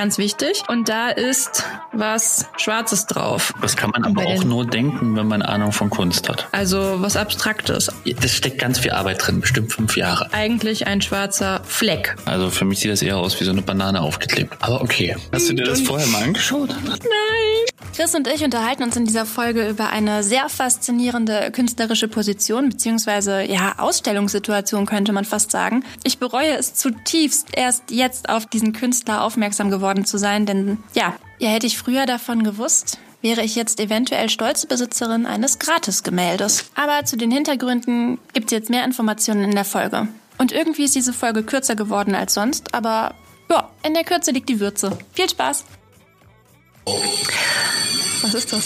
ganz 0.00 0.16
wichtig. 0.16 0.62
Und 0.68 0.88
da 0.88 1.10
ist 1.10 1.62
was 1.92 2.46
Schwarzes 2.56 3.04
drauf. 3.04 3.52
Das 3.60 3.76
kann 3.76 3.90
man 3.90 4.02
aber 4.04 4.24
auch 4.24 4.44
nur 4.44 4.64
denken, 4.64 5.14
wenn 5.14 5.28
man 5.28 5.42
Ahnung 5.42 5.72
von 5.72 5.90
Kunst 5.90 6.26
hat. 6.30 6.48
Also 6.52 7.02
was 7.02 7.18
Abstraktes. 7.18 7.92
Das 8.18 8.32
steckt 8.32 8.58
ganz 8.58 8.78
viel 8.78 8.92
Arbeit 8.92 9.26
drin, 9.26 9.42
bestimmt 9.42 9.74
fünf 9.74 9.98
Jahre. 9.98 10.32
Eigentlich 10.32 10.86
ein 10.86 11.02
schwarzer 11.02 11.60
Fleck. 11.64 12.16
Also 12.24 12.48
für 12.48 12.64
mich 12.64 12.80
sieht 12.80 12.90
das 12.90 13.02
eher 13.02 13.18
aus 13.18 13.38
wie 13.40 13.44
so 13.44 13.50
eine 13.50 13.60
Banane 13.60 14.00
aufgeklebt. 14.00 14.56
Aber 14.60 14.80
okay. 14.80 15.16
Hast 15.32 15.50
du 15.50 15.52
dir 15.52 15.64
das 15.64 15.82
vorher 15.82 16.06
mal 16.06 16.22
angeschaut? 16.22 16.70
Nein. 16.82 17.49
Chris 17.94 18.14
und 18.14 18.26
ich 18.28 18.44
unterhalten 18.44 18.82
uns 18.82 18.96
in 18.96 19.04
dieser 19.04 19.26
Folge 19.26 19.68
über 19.68 19.90
eine 19.90 20.22
sehr 20.22 20.48
faszinierende 20.48 21.50
künstlerische 21.50 22.08
Position, 22.08 22.70
beziehungsweise 22.70 23.42
ja, 23.42 23.74
Ausstellungssituation 23.78 24.86
könnte 24.86 25.12
man 25.12 25.24
fast 25.24 25.50
sagen. 25.50 25.84
Ich 26.04 26.18
bereue 26.18 26.56
es 26.56 26.74
zutiefst, 26.74 27.48
erst 27.52 27.90
jetzt 27.90 28.28
auf 28.28 28.46
diesen 28.46 28.72
Künstler 28.72 29.22
aufmerksam 29.22 29.70
geworden 29.70 30.04
zu 30.04 30.18
sein, 30.18 30.46
denn 30.46 30.78
ja, 30.94 31.14
ja, 31.38 31.50
hätte 31.50 31.66
ich 31.66 31.78
früher 31.78 32.06
davon 32.06 32.42
gewusst, 32.42 32.98
wäre 33.22 33.42
ich 33.42 33.54
jetzt 33.54 33.80
eventuell 33.80 34.28
stolze 34.28 34.66
Besitzerin 34.66 35.26
eines 35.26 35.58
Gratisgemäldes. 35.58 36.70
Aber 36.74 37.04
zu 37.04 37.16
den 37.16 37.30
Hintergründen 37.30 38.18
gibt 38.32 38.46
es 38.46 38.52
jetzt 38.52 38.70
mehr 38.70 38.84
Informationen 38.84 39.44
in 39.44 39.54
der 39.54 39.64
Folge. 39.64 40.08
Und 40.38 40.52
irgendwie 40.52 40.84
ist 40.84 40.94
diese 40.94 41.12
Folge 41.12 41.42
kürzer 41.42 41.76
geworden 41.76 42.14
als 42.14 42.34
sonst, 42.34 42.72
aber 42.74 43.14
ja, 43.50 43.68
in 43.82 43.94
der 43.94 44.04
Kürze 44.04 44.30
liegt 44.30 44.48
die 44.48 44.60
Würze. 44.60 44.96
Viel 45.12 45.28
Spaß! 45.28 45.64
Was 48.22 48.34
ist 48.34 48.52
das? 48.52 48.64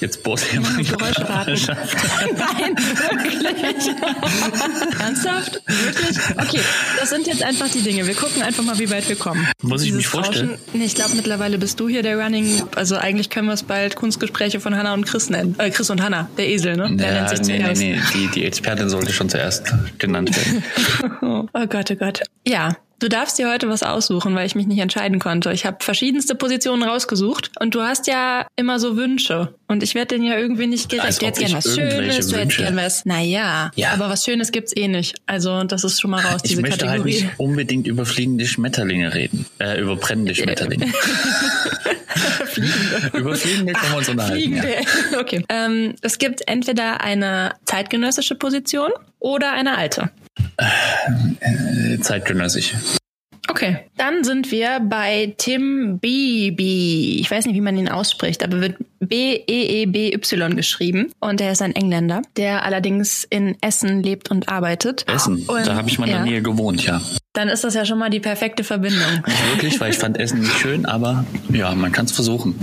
Jetzt 0.00 0.22
bohrt 0.22 0.52
jemand 0.52 0.76
Geräuscheraten. 0.86 1.54
Nein, 2.36 2.76
wirklich. 2.76 3.88
Ernsthaft? 5.00 5.62
Wirklich? 5.66 6.18
Okay, 6.36 6.60
das 7.00 7.10
sind 7.10 7.26
jetzt 7.26 7.42
einfach 7.42 7.70
die 7.70 7.80
Dinge. 7.80 8.06
Wir 8.06 8.14
gucken 8.14 8.42
einfach 8.42 8.62
mal, 8.64 8.78
wie 8.78 8.90
weit 8.90 9.08
wir 9.08 9.16
kommen. 9.16 9.48
Muss 9.62 9.80
ich 9.80 9.86
Dieses 9.86 9.98
mich 9.98 10.06
vorstellen? 10.08 10.50
Rauschen, 10.50 10.62
nee, 10.74 10.84
ich 10.84 10.94
glaube, 10.94 11.14
mittlerweile 11.14 11.56
bist 11.58 11.80
du 11.80 11.88
hier 11.88 12.02
der 12.02 12.18
Running. 12.18 12.64
Also 12.74 12.96
eigentlich 12.96 13.30
können 13.30 13.46
wir 13.46 13.54
es 13.54 13.62
bald 13.62 13.96
Kunstgespräche 13.96 14.60
von 14.60 14.76
Hannah 14.76 14.92
und 14.94 15.06
Chris 15.06 15.30
nennen. 15.30 15.54
Äh, 15.58 15.70
Chris 15.70 15.88
und 15.88 16.02
Hannah, 16.02 16.28
der 16.36 16.48
Esel, 16.48 16.76
ne? 16.76 16.94
Der 16.96 17.06
ja, 17.06 17.14
nennt 17.14 17.28
sich 17.30 17.40
nee, 17.40 17.60
zuerst. 17.60 17.80
nee, 17.80 17.94
nee. 17.94 18.02
Die, 18.12 18.28
die 18.28 18.44
Expertin 18.44 18.90
sollte 18.90 19.12
schon 19.12 19.30
zuerst 19.30 19.72
genannt 19.98 20.36
werden. 20.36 20.64
oh 21.54 21.66
Gott, 21.66 21.90
oh 21.92 21.94
Gott. 21.94 22.20
Ja, 22.46 22.76
Du 23.00 23.08
darfst 23.08 23.38
dir 23.38 23.50
heute 23.50 23.68
was 23.68 23.82
aussuchen, 23.82 24.34
weil 24.34 24.46
ich 24.46 24.54
mich 24.54 24.66
nicht 24.66 24.78
entscheiden 24.78 25.18
konnte. 25.18 25.52
Ich 25.52 25.66
habe 25.66 25.78
verschiedenste 25.80 26.34
Positionen 26.34 26.82
rausgesucht 26.82 27.50
und 27.60 27.74
du 27.74 27.82
hast 27.82 28.06
ja 28.06 28.46
immer 28.56 28.78
so 28.78 28.96
Wünsche. 28.96 29.54
Und 29.66 29.82
ich 29.82 29.94
werde 29.94 30.14
denen 30.14 30.24
ja 30.24 30.38
irgendwie 30.38 30.66
nicht 30.66 30.88
gerecht. 30.88 31.20
Du 31.20 31.26
hättest 31.26 31.46
gern 31.46 31.54
was 31.54 31.74
Schönes, 31.74 32.28
du 32.28 32.36
hättest 32.36 32.56
gern 32.58 32.76
was. 32.76 33.04
Naja, 33.04 33.70
ja. 33.74 33.90
aber 33.90 34.08
was 34.08 34.24
Schönes 34.24 34.52
gibt's 34.52 34.74
eh 34.76 34.88
nicht. 34.88 35.16
Also 35.26 35.64
das 35.64 35.84
ist 35.84 36.00
schon 36.00 36.12
mal 36.12 36.24
raus, 36.24 36.40
ich 36.44 36.50
diese 36.50 36.62
möchte 36.62 36.86
Kategorie. 36.86 37.14
Halt 37.14 37.24
nicht 37.24 37.38
unbedingt 37.40 37.86
über 37.86 38.06
fliegende 38.06 38.46
Schmetterlinge 38.46 39.12
reden. 39.12 39.46
Äh, 39.58 39.80
über 39.80 39.96
brennende 39.96 40.34
Schmetterlinge. 40.34 40.86
Fliegende. 42.46 43.18
Über 43.18 43.34
Fliegende 43.34 43.72
können 43.72 43.92
wir 43.92 43.98
uns 43.98 44.08
unterhalten. 44.08 44.38
Fliegende. 44.38 44.68
Ja. 44.68 45.20
Okay. 45.20 45.44
Ähm, 45.48 45.94
es 46.02 46.18
gibt 46.18 46.46
entweder 46.46 47.00
eine 47.00 47.54
zeitgenössische 47.64 48.36
Position 48.36 48.90
oder 49.18 49.52
eine 49.52 49.76
alte. 49.76 50.10
Äh, 50.56 51.98
zeitgenössisch. 52.00 52.74
Okay, 53.48 53.78
dann 53.98 54.24
sind 54.24 54.50
wir 54.50 54.80
bei 54.80 55.34
Tim 55.36 55.98
Beebe. 55.98 56.62
Ich 56.62 57.30
weiß 57.30 57.44
nicht, 57.44 57.54
wie 57.54 57.60
man 57.60 57.76
ihn 57.76 57.90
ausspricht, 57.90 58.42
aber 58.42 58.60
wird 58.60 58.76
B-E-E-B-Y 59.00 60.56
geschrieben. 60.56 61.12
Und 61.20 61.42
er 61.42 61.52
ist 61.52 61.60
ein 61.60 61.76
Engländer, 61.76 62.22
der 62.36 62.64
allerdings 62.64 63.24
in 63.24 63.56
Essen 63.60 64.02
lebt 64.02 64.30
und 64.30 64.48
arbeitet. 64.48 65.04
Essen? 65.08 65.44
Und, 65.46 65.66
da 65.66 65.74
habe 65.74 65.88
ich 65.88 65.98
mal 65.98 66.06
in 66.06 66.12
der 66.12 66.24
Nähe 66.24 66.42
gewohnt, 66.42 66.84
ja. 66.86 67.02
Dann 67.34 67.48
ist 67.48 67.64
das 67.64 67.74
ja 67.74 67.84
schon 67.84 67.98
mal 67.98 68.08
die 68.08 68.20
perfekte 68.20 68.64
Verbindung. 68.64 69.22
Nicht 69.26 69.50
wirklich, 69.50 69.80
weil 69.80 69.90
ich 69.90 69.98
fand 69.98 70.18
Essen 70.18 70.40
nicht 70.40 70.58
schön, 70.58 70.86
aber 70.86 71.26
ja, 71.50 71.74
man 71.74 71.92
kann 71.92 72.06
es 72.06 72.12
versuchen. 72.12 72.58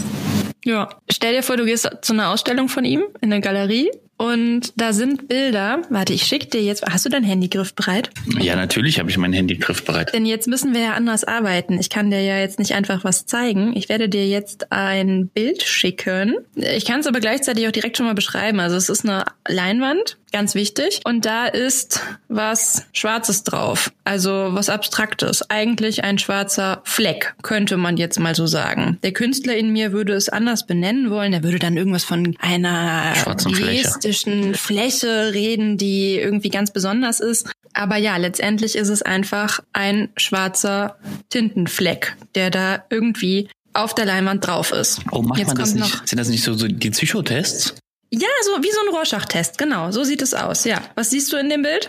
Ja. 0.65 0.89
Stell 1.11 1.35
dir 1.35 1.43
vor, 1.43 1.57
du 1.57 1.65
gehst 1.65 1.89
zu 2.01 2.13
einer 2.13 2.29
Ausstellung 2.29 2.69
von 2.69 2.85
ihm 2.85 3.03
in 3.21 3.31
eine 3.31 3.41
Galerie 3.41 3.89
und 4.21 4.73
da 4.75 4.93
sind 4.93 5.27
Bilder. 5.27 5.81
Warte, 5.89 6.13
ich 6.13 6.25
schick 6.27 6.51
dir 6.51 6.61
jetzt. 6.61 6.83
Hast 6.85 7.05
du 7.05 7.09
dein 7.09 7.23
Handy 7.23 7.47
griffbereit? 7.47 8.11
Ja, 8.39 8.55
natürlich 8.55 8.99
habe 8.99 9.09
ich 9.09 9.17
mein 9.17 9.33
Handy 9.33 9.57
griffbereit. 9.57 10.13
Denn 10.13 10.27
jetzt 10.27 10.47
müssen 10.47 10.75
wir 10.75 10.81
ja 10.81 10.93
anders 10.93 11.23
arbeiten. 11.23 11.79
Ich 11.79 11.89
kann 11.89 12.11
dir 12.11 12.21
ja 12.21 12.37
jetzt 12.37 12.59
nicht 12.59 12.75
einfach 12.75 13.03
was 13.03 13.25
zeigen. 13.25 13.75
Ich 13.75 13.89
werde 13.89 14.09
dir 14.09 14.27
jetzt 14.27 14.71
ein 14.71 15.29
Bild 15.29 15.63
schicken. 15.63 16.35
Ich 16.53 16.85
kann 16.85 16.99
es 16.99 17.07
aber 17.07 17.19
gleichzeitig 17.19 17.67
auch 17.67 17.71
direkt 17.71 17.97
schon 17.97 18.05
mal 18.05 18.13
beschreiben. 18.13 18.59
Also 18.59 18.75
es 18.75 18.89
ist 18.89 19.05
eine 19.05 19.25
Leinwand 19.47 20.17
Ganz 20.31 20.55
wichtig. 20.55 21.01
Und 21.03 21.25
da 21.25 21.45
ist 21.45 21.99
was 22.29 22.85
Schwarzes 22.93 23.43
drauf. 23.43 23.91
Also 24.05 24.49
was 24.51 24.69
Abstraktes. 24.69 25.49
Eigentlich 25.49 26.05
ein 26.05 26.19
schwarzer 26.19 26.81
Fleck, 26.85 27.35
könnte 27.41 27.75
man 27.75 27.97
jetzt 27.97 28.17
mal 28.19 28.33
so 28.33 28.47
sagen. 28.47 28.97
Der 29.03 29.11
Künstler 29.11 29.55
in 29.55 29.73
mir 29.73 29.91
würde 29.91 30.13
es 30.13 30.29
anders 30.29 30.65
benennen 30.65 31.09
wollen. 31.11 31.33
Er 31.33 31.43
würde 31.43 31.59
dann 31.59 31.75
irgendwas 31.75 32.05
von 32.05 32.37
einer 32.39 33.13
gestischen 33.13 33.53
Fläche. 33.53 33.89
Fläche 34.13 35.33
reden, 35.33 35.77
die 35.77 36.15
irgendwie 36.15 36.49
ganz 36.49 36.71
besonders 36.71 37.19
ist. 37.19 37.51
Aber 37.73 37.97
ja, 37.97 38.17
letztendlich 38.17 38.75
ist 38.75 38.89
es 38.89 39.01
einfach 39.01 39.59
ein 39.73 40.09
schwarzer 40.17 40.97
Tintenfleck, 41.29 42.15
der 42.35 42.49
da 42.49 42.83
irgendwie 42.89 43.49
auf 43.73 43.95
der 43.95 44.05
Leinwand 44.05 44.45
drauf 44.45 44.71
ist. 44.71 45.01
Oh, 45.11 45.21
macht 45.21 45.39
Jetzt 45.39 45.47
man 45.47 45.57
das 45.57 45.73
nicht? 45.73 46.07
Sind 46.07 46.19
das 46.19 46.29
nicht 46.29 46.43
so, 46.43 46.53
so 46.53 46.67
die 46.67 46.89
Psychotests? 46.89 47.75
Ja, 48.13 48.27
so 48.43 48.61
wie 48.61 48.71
so 48.71 48.79
ein 48.81 48.93
Rorschach-Test, 48.93 49.57
genau. 49.57 49.91
So 49.91 50.03
sieht 50.03 50.21
es 50.21 50.33
aus, 50.33 50.65
ja. 50.65 50.81
Was 50.95 51.11
siehst 51.11 51.31
du 51.31 51.37
in 51.37 51.49
dem 51.49 51.61
Bild? 51.61 51.87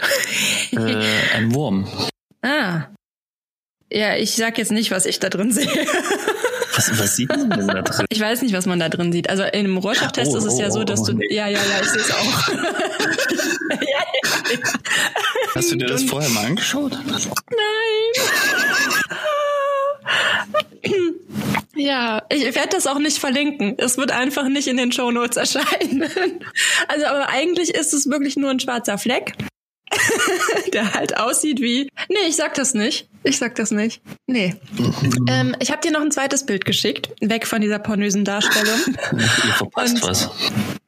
Äh, 0.70 1.04
ein 1.34 1.52
Wurm. 1.52 1.88
Ah. 2.42 2.86
Ja, 3.92 4.16
ich 4.16 4.36
sag 4.36 4.56
jetzt 4.56 4.70
nicht, 4.70 4.92
was 4.92 5.04
ich 5.04 5.18
da 5.18 5.28
drin 5.28 5.52
sehe. 5.52 5.68
Was, 6.74 6.98
was 6.98 7.16
sieht 7.16 7.28
man 7.28 7.50
denn 7.50 7.68
da 7.68 7.82
drin? 7.82 8.06
Ich 8.08 8.20
weiß 8.20 8.42
nicht, 8.42 8.54
was 8.54 8.66
man 8.66 8.78
da 8.78 8.88
drin 8.88 9.12
sieht. 9.12 9.28
Also 9.28 9.42
in 9.42 9.50
einem 9.50 9.76
Rorschach-Test 9.76 10.32
oh, 10.32 10.38
ist 10.38 10.44
es 10.44 10.58
ja 10.58 10.68
oh, 10.68 10.70
so, 10.70 10.84
dass 10.84 11.00
oh, 11.00 11.06
du. 11.06 11.12
Nee. 11.14 11.34
Ja, 11.34 11.48
ja, 11.48 11.58
ja, 11.58 11.80
ich 11.82 11.88
sehe 11.88 12.00
es 12.00 12.10
auch. 12.10 12.48
ja, 12.48 12.56
ja, 13.70 14.00
ja. 14.50 14.58
Hast 15.54 15.70
du 15.70 15.76
dir 15.76 15.86
das 15.86 16.04
vorher 16.04 16.30
mal 16.30 16.46
angeschaut? 16.46 16.92
Nein. 16.92 17.22
Ja, 21.74 22.22
ich 22.28 22.54
werde 22.54 22.68
das 22.70 22.86
auch 22.86 22.98
nicht 22.98 23.18
verlinken. 23.18 23.74
Es 23.78 23.96
wird 23.96 24.12
einfach 24.12 24.48
nicht 24.48 24.68
in 24.68 24.76
den 24.76 24.92
Shownotes 24.92 25.36
erscheinen. 25.36 26.04
Also, 26.88 27.06
aber 27.06 27.28
eigentlich 27.28 27.74
ist 27.74 27.94
es 27.94 28.10
wirklich 28.10 28.36
nur 28.36 28.50
ein 28.50 28.60
schwarzer 28.60 28.98
Fleck, 28.98 29.34
der 30.72 30.94
halt 30.94 31.16
aussieht 31.16 31.60
wie. 31.60 31.88
Nee, 32.08 32.28
ich 32.28 32.36
sag 32.36 32.54
das 32.54 32.74
nicht. 32.74 33.08
Ich 33.24 33.38
sag 33.38 33.54
das 33.54 33.70
nicht. 33.70 34.02
Nee. 34.26 34.56
ähm, 35.28 35.54
ich 35.60 35.70
habe 35.70 35.80
dir 35.80 35.92
noch 35.92 36.00
ein 36.00 36.10
zweites 36.10 36.44
Bild 36.44 36.64
geschickt, 36.64 37.10
weg 37.20 37.46
von 37.46 37.60
dieser 37.60 37.78
pornösen 37.78 38.24
Darstellung. 38.24 38.80
Ihr 39.12 39.52
verpasst 39.54 39.96
und, 39.96 40.02
was. 40.02 40.30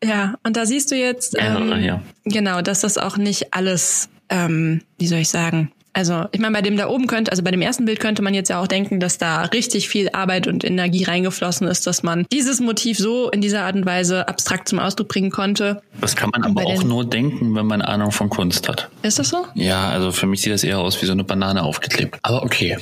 Ja, 0.03 0.34
und 0.42 0.56
da 0.56 0.66
siehst 0.66 0.91
du 0.91 0.97
jetzt 0.97 1.37
ähm, 1.38 1.69
ja, 1.69 1.78
ja. 1.78 2.03
genau, 2.25 2.60
dass 2.60 2.81
das 2.81 2.98
auch 2.98 3.16
nicht 3.16 3.54
alles, 3.54 4.09
ähm, 4.31 4.82
wie 4.98 5.06
soll 5.06 5.21
ich 5.21 5.28
sagen, 5.28 5.71
also 5.94 6.27
ich 6.32 6.41
meine, 6.41 6.53
bei 6.53 6.62
dem 6.62 6.77
da 6.77 6.88
oben 6.88 7.06
könnte, 7.06 7.31
also 7.31 7.43
bei 7.43 7.53
dem 7.53 7.62
ersten 7.62 7.84
Bild 7.84 8.00
könnte 8.00 8.21
man 8.21 8.34
jetzt 8.34 8.49
ja 8.50 8.60
auch 8.60 8.66
denken, 8.66 9.00
dass 9.00 9.16
da 9.16 9.43
richtig 9.43 9.88
viel 9.88 10.10
Arbeit 10.12 10.49
und 10.49 10.65
Energie 10.65 11.05
reingeflossen 11.05 11.69
ist, 11.69 11.87
dass 11.87 12.03
man 12.03 12.27
dieses 12.32 12.60
Motiv 12.60 12.99
so 12.99 13.31
in 13.31 13.41
dieser 13.41 13.62
Art 13.62 13.77
und 13.77 13.87
Weise 13.87 14.27
abstrakt 14.28 14.69
zum 14.69 14.81
Ausdruck 14.81 15.09
bringen 15.09 15.31
konnte. 15.31 15.83
Das 16.00 16.16
kann 16.16 16.31
man 16.31 16.43
aber 16.43 16.66
auch 16.66 16.83
nur 16.83 17.04
denken, 17.04 17.54
wenn 17.54 17.66
man 17.66 17.81
Ahnung 17.81 18.10
von 18.10 18.28
Kunst 18.28 18.69
hat. 18.69 18.91
Ist 19.03 19.21
das 19.21 19.28
so? 19.28 19.47
Ja, 19.54 19.88
also 19.88 20.10
für 20.10 20.27
mich 20.27 20.43
sieht 20.43 20.53
das 20.53 20.65
eher 20.65 20.81
aus 20.81 21.00
wie 21.00 21.06
so 21.06 21.12
eine 21.12 21.25
Banane 21.25 21.62
aufgeklebt. 21.62 22.19
Aber 22.22 22.43
okay. 22.43 22.77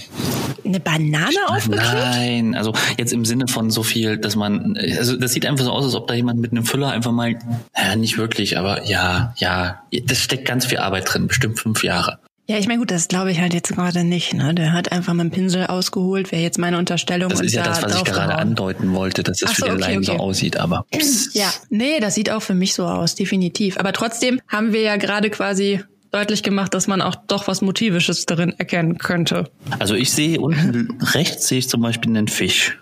Eine 0.65 0.81
Banane 0.81 1.37
aufgeklebt? 1.49 1.93
Nein, 1.93 2.55
also 2.55 2.72
jetzt 2.97 3.12
im 3.12 3.27
Sinne 3.27 3.47
von 3.47 3.71
so 3.71 3.83
viel, 3.83 4.17
dass 4.17 4.37
man, 4.37 4.77
also 4.99 5.17
das 5.17 5.33
sieht 5.33 5.45
einfach 5.45 5.65
so 5.65 5.71
aus, 5.71 5.84
als 5.84 5.95
ob 5.95 6.06
da 6.06 6.15
jemand 6.15 6.41
mit 6.41 6.53
einem 6.53 6.65
Füller 6.65 6.91
einfach 6.91 7.12
mal, 7.12 7.39
ja, 7.77 7.97
nicht 7.97 8.17
wirklich, 8.17 8.56
aber 8.56 8.87
ja, 8.87 9.34
ja, 9.37 9.83
das 10.05 10.19
steckt 10.19 10.47
ganz 10.47 10.65
viel 10.65 10.78
Arbeit 10.78 11.12
drin, 11.12 11.27
bestimmt 11.27 11.59
fünf 11.59 11.84
Jahre. 11.84 12.19
Ja, 12.48 12.58
ich 12.58 12.66
meine, 12.66 12.80
gut, 12.80 12.91
das 12.91 13.06
glaube 13.06 13.30
ich 13.30 13.41
halt 13.41 13.54
jetzt 13.54 13.72
gerade 13.72 14.03
nicht. 14.03 14.34
Ne? 14.34 14.54
Der 14.54 14.72
hat 14.72 14.91
einfach 14.91 15.14
mit 15.14 15.25
dem 15.25 15.30
Pinsel 15.30 15.66
ausgeholt, 15.66 16.32
wäre 16.32 16.42
jetzt 16.42 16.58
meine 16.58 16.76
Unterstellung. 16.76 17.30
Das 17.30 17.41
ist 17.41 17.54
ja 17.54 17.62
da 17.62 17.71
das, 17.71 17.83
was 17.83 17.97
ich 17.97 18.04
gerade 18.04 18.34
andeuten 18.34 18.92
wollte, 18.94 19.22
dass 19.22 19.42
es 19.42 19.50
so, 19.50 19.54
für 19.54 19.62
den 19.62 19.74
okay, 19.74 19.80
Laien 19.80 19.98
okay. 19.98 20.06
so 20.06 20.12
aussieht, 20.15 20.56
aber. 20.56 20.84
Psst. 20.91 21.34
Ja, 21.42 21.53
nee, 21.71 21.98
das 22.00 22.15
sieht 22.15 22.30
auch 22.30 22.42
für 22.42 22.54
mich 22.54 22.74
so 22.74 22.84
aus, 22.84 23.15
definitiv. 23.15 23.78
Aber 23.78 23.92
trotzdem 23.92 24.41
haben 24.48 24.72
wir 24.72 24.83
ja 24.83 24.97
gerade 24.97 25.30
quasi 25.30 25.80
deutlich 26.10 26.42
gemacht, 26.42 26.74
dass 26.74 26.86
man 26.86 27.00
auch 27.00 27.15
doch 27.15 27.48
was 27.48 27.62
Motivisches 27.62 28.27
darin 28.27 28.54
erkennen 28.59 28.98
könnte. 28.98 29.50
Also 29.78 29.95
ich 29.95 30.12
sehe 30.12 30.41
unten 30.41 30.98
rechts 31.00 31.48
sehe 31.48 31.59
ich 31.59 31.68
zum 31.68 31.80
Beispiel 31.80 32.10
einen 32.10 32.28
Fisch. 32.28 32.78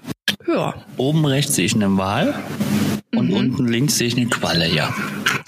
Ja. 0.48 0.74
Oben 0.96 1.24
rechts 1.24 1.54
sehe 1.54 1.64
ich 1.64 1.74
einen 1.74 1.96
Wal 1.96 2.34
und 3.14 3.30
mhm. 3.30 3.36
unten 3.36 3.68
links 3.68 3.98
sehe 3.98 4.06
ich 4.06 4.16
eine 4.16 4.26
Qualle, 4.26 4.68
ja. 4.68 4.94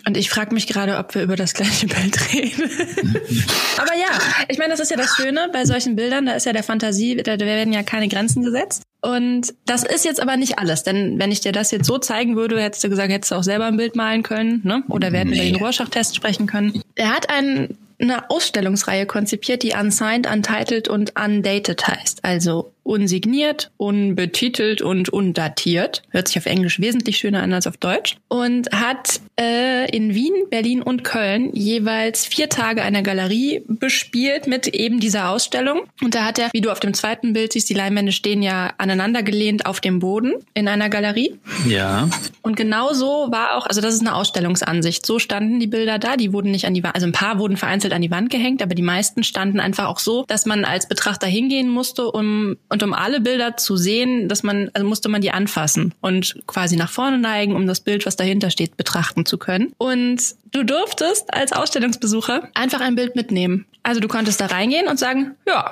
Und 0.05 0.17
ich 0.17 0.31
frage 0.31 0.53
mich 0.53 0.67
gerade, 0.67 0.99
ob 0.99 1.15
wir 1.15 1.23
über 1.23 1.37
das 1.37 1.55
gleiche 1.55 1.87
Bild 1.87 2.33
reden. 2.33 2.63
Aber 3.79 3.95
ja, 3.95 4.19
ich 4.49 4.59
meine, 4.59 4.71
das 4.71 4.81
ist 4.81 4.91
ja 4.91 4.97
das 4.97 5.15
Schöne 5.17 5.49
bei 5.53 5.65
solchen 5.65 5.95
Bildern, 5.95 6.27
da 6.27 6.33
ist 6.33 6.45
ja 6.45 6.53
der 6.53 6.65
Fantasie, 6.65 7.17
da 7.17 7.39
werden 7.39 7.73
ja 7.73 7.83
keine 7.85 8.09
Grenzen 8.09 8.43
gesetzt. 8.43 8.83
Und 9.01 9.55
das 9.65 9.85
ist 9.85 10.05
jetzt 10.05 10.21
aber 10.21 10.37
nicht 10.37 10.59
alles, 10.59 10.83
denn 10.83 11.19
wenn 11.19 11.33
ich 11.33 11.41
dir 11.41 11.53
das 11.53 11.71
jetzt 11.71 11.87
so 11.87 11.99
zeigen 11.99 12.37
würde, 12.37 12.61
hättest 12.61 12.85
du 12.85 12.89
gesagt, 12.89 13.13
hättest 13.13 13.33
du 13.33 13.37
auch 13.37 13.43
selber 13.43 13.67
ein 13.67 13.77
Bild 13.77 13.97
malen 13.97 14.23
können, 14.23 14.61
ne? 14.65 14.85
Oder 14.89 15.13
wir 15.13 15.21
hätten 15.21 15.31
nee. 15.31 15.49
über 15.49 15.59
den 15.59 15.65
Rorschach-Test 15.65 16.15
sprechen 16.15 16.47
können. 16.47 16.83
Er 16.95 17.11
hat 17.11 17.29
einen 17.29 17.79
eine 18.03 18.29
Ausstellungsreihe 18.31 19.07
konzipiert, 19.07 19.63
die 19.63 19.75
Unsigned, 19.81 20.27
Untitled 20.27 20.89
und 20.89 21.13
Undated 21.19 21.87
heißt. 21.87 22.25
Also 22.25 22.73
unsigniert, 22.83 23.71
unbetitelt 23.77 24.83
und 24.83 25.09
undatiert. 25.09 26.03
Hört 26.11 26.29
sich 26.29 26.39
auf 26.39 26.47
Englisch 26.47 26.81
wesentlich 26.81 27.19
schöner 27.19 27.43
an 27.43 27.53
als 27.53 27.67
auf 27.67 27.77
Deutsch. 27.77 28.17
Und 28.29 28.71
hat 28.73 29.21
äh, 29.39 29.91
in 29.95 30.15
Wien, 30.15 30.33
Berlin 30.51 30.83
und 30.83 31.05
Köln 31.05 31.51
jeweils 31.55 32.27
vier 32.27 32.49
Tage 32.49 32.83
eine 32.83 33.03
Galerie 33.03 33.63
bespielt 33.67 34.47
mit 34.47 34.69
eben 34.69 35.01
dieser 35.01 35.31
Ausstellung. 35.31 35.83
Und 36.03 36.15
da 36.15 36.25
hat 36.25 36.39
er, 36.39 36.51
wie 36.53 36.61
du 36.61 36.71
auf 36.71 36.81
dem 36.81 36.95
zweiten 36.95 37.33
Bild 37.33 37.53
siehst, 37.53 37.69
die 37.69 37.75
Leinwände 37.75 38.13
stehen 38.13 38.43
ja 38.43 38.73
aneinander 38.79 39.23
gelehnt 39.23 39.67
auf 39.67 39.81
dem 39.81 39.99
Boden 39.99 40.35
in 40.55 40.69
einer 40.69 40.89
Galerie. 40.89 41.39
Ja. 41.69 42.09
Und 42.43 42.57
genau 42.57 42.93
so 42.93 43.29
war 43.31 43.57
auch, 43.57 43.67
also 43.67 43.81
das 43.81 43.95
ist 43.95 44.01
eine 44.01 44.15
Ausstellungsansicht. 44.15 45.07
So 45.07 45.19
standen 45.19 45.61
die 45.61 45.67
Bilder 45.67 45.99
da, 45.99 46.17
die 46.17 46.33
wurden 46.33 46.51
nicht 46.51 46.67
an 46.67 46.75
die 46.75 46.83
Wand, 46.83 46.95
also 46.95 47.07
ein 47.07 47.13
paar 47.13 47.39
wurden 47.39 47.57
vereinzelt 47.57 47.93
an 47.93 48.03
die 48.03 48.11
Wand 48.11 48.31
gehängt, 48.31 48.63
aber 48.63 48.75
die 48.75 48.83
meisten 48.83 49.25
standen 49.25 49.61
einfach 49.61 49.87
auch 49.87 49.99
so, 49.99 50.25
dass 50.27 50.47
man 50.47 50.65
als 50.65 50.89
Betrachter 50.89 51.27
hingehen 51.27 51.69
musste, 51.69 52.11
um 52.11 52.57
und 52.73 52.83
um 52.83 52.95
alle 52.95 53.21
Bilder 53.21 53.59
zu 53.59 53.77
sehen, 53.77 54.31
dass 54.31 54.43
man, 54.43 54.71
also 54.73 54.89
musste 54.89 55.11
man 55.11 55.21
die 55.21 55.31
anfassen 55.31 55.93
und 56.01 56.41
quasi 56.47 56.77
nach 56.77 56.89
vorne 56.89 57.19
neigen, 57.19 57.55
um 57.55 57.67
das 57.67 57.81
Bild, 57.81 58.07
was 58.07 58.17
dahinter 58.17 58.49
steht, 58.49 58.79
betrachten 58.79 59.27
zu 59.27 59.37
können. 59.37 59.75
Und 59.77 60.23
du 60.53 60.65
durftest 60.65 61.35
als 61.35 61.53
Ausstellungsbesucher 61.53 62.49
einfach 62.55 62.81
ein 62.81 62.95
Bild 62.95 63.15
mitnehmen. 63.15 63.67
Also 63.83 64.01
du 64.01 64.09
konntest 64.09 64.41
da 64.41 64.47
reingehen 64.47 64.89
und 64.89 64.99
sagen, 64.99 65.33
ja, 65.47 65.71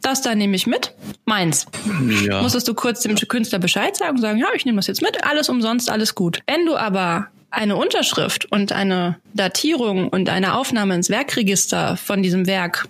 das 0.00 0.22
da 0.22 0.34
nehme 0.34 0.56
ich 0.56 0.66
mit, 0.66 0.94
meins. 1.26 1.66
Ja. 2.26 2.40
Musstest 2.40 2.66
du 2.66 2.72
kurz 2.72 3.00
dem 3.02 3.14
Künstler 3.14 3.58
Bescheid 3.58 3.94
sagen 3.94 4.16
und 4.16 4.22
sagen, 4.22 4.38
ja, 4.38 4.46
ich 4.54 4.64
nehme 4.64 4.76
das 4.76 4.86
jetzt 4.86 5.02
mit, 5.02 5.22
alles 5.24 5.50
umsonst, 5.50 5.90
alles 5.90 6.14
gut. 6.14 6.40
Wenn 6.46 6.64
du 6.64 6.76
aber 6.76 7.28
eine 7.50 7.76
Unterschrift 7.76 8.50
und 8.50 8.72
eine 8.72 9.16
Datierung 9.34 10.08
und 10.08 10.28
eine 10.28 10.54
Aufnahme 10.54 10.94
ins 10.94 11.10
Werkregister 11.10 11.96
von 11.96 12.22
diesem 12.22 12.46
Werk 12.46 12.86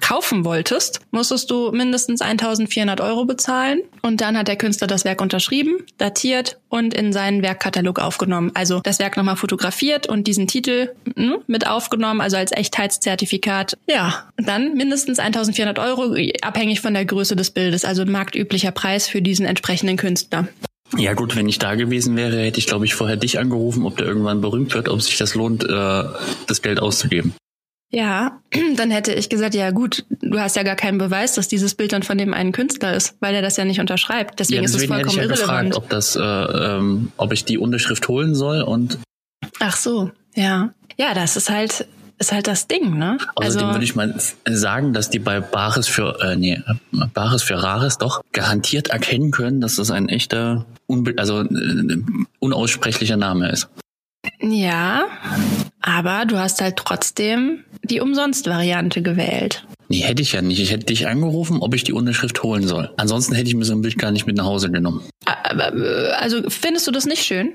kaufen 0.00 0.44
wolltest, 0.44 1.00
musstest 1.10 1.50
du 1.50 1.70
mindestens 1.72 2.20
1400 2.20 3.00
Euro 3.00 3.24
bezahlen. 3.24 3.80
Und 4.02 4.20
dann 4.20 4.36
hat 4.36 4.48
der 4.48 4.56
Künstler 4.56 4.86
das 4.86 5.04
Werk 5.04 5.20
unterschrieben, 5.20 5.84
datiert 5.98 6.58
und 6.68 6.92
in 6.92 7.12
seinen 7.12 7.42
Werkkatalog 7.42 7.98
aufgenommen. 7.98 8.50
Also 8.54 8.80
das 8.80 8.98
Werk 8.98 9.16
nochmal 9.16 9.36
fotografiert 9.36 10.06
und 10.08 10.26
diesen 10.26 10.46
Titel 10.46 10.92
m, 11.16 11.36
mit 11.46 11.66
aufgenommen, 11.66 12.20
also 12.20 12.36
als 12.36 12.52
Echtheitszertifikat. 12.52 13.76
Ja, 13.88 14.28
dann 14.36 14.74
mindestens 14.74 15.18
1400 15.18 15.78
Euro, 15.78 16.14
abhängig 16.42 16.80
von 16.80 16.94
der 16.94 17.04
Größe 17.04 17.36
des 17.36 17.50
Bildes, 17.50 17.84
also 17.84 18.04
marktüblicher 18.04 18.72
Preis 18.72 19.08
für 19.08 19.22
diesen 19.22 19.46
entsprechenden 19.46 19.96
Künstler. 19.96 20.48
Ja 20.96 21.14
gut, 21.14 21.36
wenn 21.36 21.48
ich 21.48 21.58
da 21.58 21.74
gewesen 21.74 22.16
wäre, 22.16 22.38
hätte 22.40 22.58
ich, 22.58 22.66
glaube 22.66 22.84
ich, 22.84 22.94
vorher 22.94 23.16
dich 23.16 23.38
angerufen, 23.38 23.84
ob 23.84 23.96
der 23.96 24.06
irgendwann 24.06 24.40
berühmt 24.40 24.74
wird, 24.74 24.88
ob 24.88 25.02
sich 25.02 25.16
das 25.18 25.34
lohnt, 25.34 25.64
äh, 25.64 26.04
das 26.46 26.62
Geld 26.62 26.80
auszugeben. 26.80 27.34
Ja, 27.90 28.40
dann 28.76 28.90
hätte 28.90 29.12
ich 29.12 29.28
gesagt, 29.28 29.54
ja 29.54 29.70
gut, 29.70 30.04
du 30.20 30.38
hast 30.38 30.56
ja 30.56 30.62
gar 30.62 30.76
keinen 30.76 30.98
Beweis, 30.98 31.34
dass 31.34 31.48
dieses 31.48 31.74
Bild 31.74 31.92
dann 31.92 32.02
von 32.02 32.18
dem 32.18 32.34
einen 32.34 32.52
Künstler 32.52 32.94
ist, 32.94 33.16
weil 33.20 33.34
er 33.34 33.42
das 33.42 33.56
ja 33.56 33.64
nicht 33.64 33.80
unterschreibt. 33.80 34.40
Deswegen, 34.40 34.56
ja, 34.56 34.62
deswegen 34.62 34.82
ist 34.82 34.90
es 34.90 34.96
vollkommen 34.96 35.20
hätte 35.20 35.34
ich 35.34 35.40
ja 35.40 35.46
irrelevant. 35.46 35.70
gefragt, 35.70 35.84
ob 35.84 35.90
das, 35.90 36.16
äh, 36.16 36.76
ähm, 36.76 37.12
ob 37.16 37.32
ich 37.32 37.44
die 37.44 37.58
Unterschrift 37.58 38.08
holen 38.08 38.34
soll 38.34 38.62
und 38.62 38.98
Ach 39.60 39.76
so, 39.76 40.10
ja. 40.34 40.72
Ja, 40.96 41.14
das 41.14 41.36
ist 41.36 41.50
halt, 41.50 41.86
ist 42.18 42.32
halt 42.32 42.46
das 42.46 42.68
Ding, 42.68 42.96
ne? 42.98 43.18
Außerdem 43.34 43.70
würde 43.70 43.84
ich 43.84 43.94
mal 43.94 44.14
sagen, 44.48 44.92
dass 44.92 45.10
die 45.10 45.18
bei 45.18 45.40
Bares 45.40 45.88
für, 45.88 46.20
äh, 46.20 46.36
nee, 46.36 46.60
Bares 47.12 47.42
für 47.42 47.62
Rares 47.62 47.98
doch 47.98 48.22
garantiert 48.32 48.88
erkennen 48.88 49.30
können, 49.30 49.60
dass 49.60 49.76
das 49.76 49.90
ein 49.90 50.08
echter, 50.08 50.66
unbe 50.86 51.14
also 51.16 51.42
äh, 51.42 52.02
unaussprechlicher 52.38 53.16
Name 53.16 53.50
ist. 53.50 53.68
ja, 54.40 55.06
aber 55.80 56.24
du 56.24 56.38
hast 56.38 56.60
halt 56.60 56.76
trotzdem 56.76 57.64
die 57.82 58.00
Umsonst-Variante 58.00 59.02
gewählt. 59.02 59.66
Nee, 59.88 60.00
hätte 60.00 60.22
ich 60.22 60.32
ja 60.32 60.40
nicht. 60.40 60.60
Ich 60.60 60.72
hätte 60.72 60.86
dich 60.86 61.06
angerufen, 61.06 61.58
ob 61.60 61.74
ich 61.74 61.84
die 61.84 61.92
Unterschrift 61.92 62.42
holen 62.42 62.66
soll. 62.66 62.90
Ansonsten 62.96 63.34
hätte 63.34 63.48
ich 63.48 63.54
mir 63.54 63.64
so 63.64 63.74
ein 63.74 63.82
Bild 63.82 63.98
gar 63.98 64.10
nicht 64.10 64.26
mit 64.26 64.36
nach 64.36 64.46
Hause 64.46 64.70
genommen. 64.70 65.02
Äh, 65.44 66.10
also 66.18 66.42
findest 66.48 66.86
du 66.86 66.90
das 66.90 67.06
nicht 67.06 67.22
schön? 67.22 67.54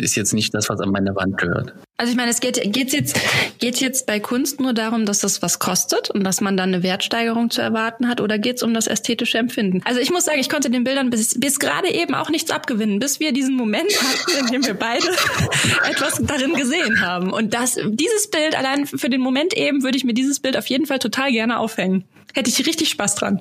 Ist 0.00 0.16
jetzt 0.16 0.32
nicht 0.32 0.54
das, 0.54 0.68
was 0.68 0.80
an 0.80 0.90
meine 0.90 1.14
Wand 1.14 1.38
gehört. 1.38 1.74
Also 1.98 2.10
ich 2.10 2.16
meine, 2.16 2.30
es 2.30 2.40
geht 2.40 2.60
geht's 2.72 2.92
jetzt 2.92 3.20
geht's 3.58 3.80
jetzt 3.80 4.06
bei 4.06 4.18
Kunst 4.18 4.60
nur 4.60 4.72
darum, 4.72 5.06
dass 5.06 5.20
das 5.20 5.42
was 5.42 5.58
kostet 5.58 6.10
und 6.10 6.24
dass 6.24 6.40
man 6.40 6.56
dann 6.56 6.74
eine 6.74 6.82
Wertsteigerung 6.82 7.50
zu 7.50 7.60
erwarten 7.60 8.08
hat, 8.08 8.20
oder 8.20 8.38
geht's 8.38 8.62
um 8.62 8.74
das 8.74 8.86
ästhetische 8.86 9.38
Empfinden? 9.38 9.82
Also 9.84 10.00
ich 10.00 10.10
muss 10.10 10.24
sagen, 10.24 10.40
ich 10.40 10.48
konnte 10.48 10.70
den 10.70 10.84
Bildern 10.84 11.10
bis, 11.10 11.38
bis 11.38 11.58
gerade 11.58 11.92
eben 11.92 12.14
auch 12.14 12.30
nichts 12.30 12.50
abgewinnen, 12.50 12.98
bis 12.98 13.20
wir 13.20 13.32
diesen 13.32 13.56
Moment 13.56 13.92
hatten, 13.92 14.46
in 14.46 14.52
dem 14.52 14.66
wir 14.66 14.74
beide 14.74 15.06
etwas 15.90 16.20
darin 16.22 16.54
gesehen 16.54 17.02
haben. 17.02 17.32
Und 17.32 17.54
das 17.54 17.78
dieses 17.84 18.30
Bild 18.30 18.56
allein 18.56 18.86
für 18.86 19.10
den 19.10 19.20
Moment 19.20 19.56
eben 19.56 19.82
würde 19.82 19.96
ich 19.96 20.04
mir 20.04 20.14
dieses 20.14 20.40
Bild 20.40 20.56
auf 20.56 20.66
jeden 20.66 20.86
Fall 20.86 20.98
total 20.98 21.30
gerne 21.30 21.58
aufhängen. 21.58 22.04
Hätte 22.34 22.50
ich 22.50 22.66
richtig 22.66 22.88
Spaß 22.88 23.16
dran. 23.16 23.40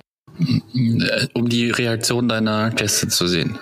Äh, 0.76 1.28
Um 1.34 1.50
die 1.50 1.70
Reaktion 1.70 2.28
deiner 2.28 2.70
Gäste 2.72 3.08
zu 3.08 3.28
sehen. 3.28 3.60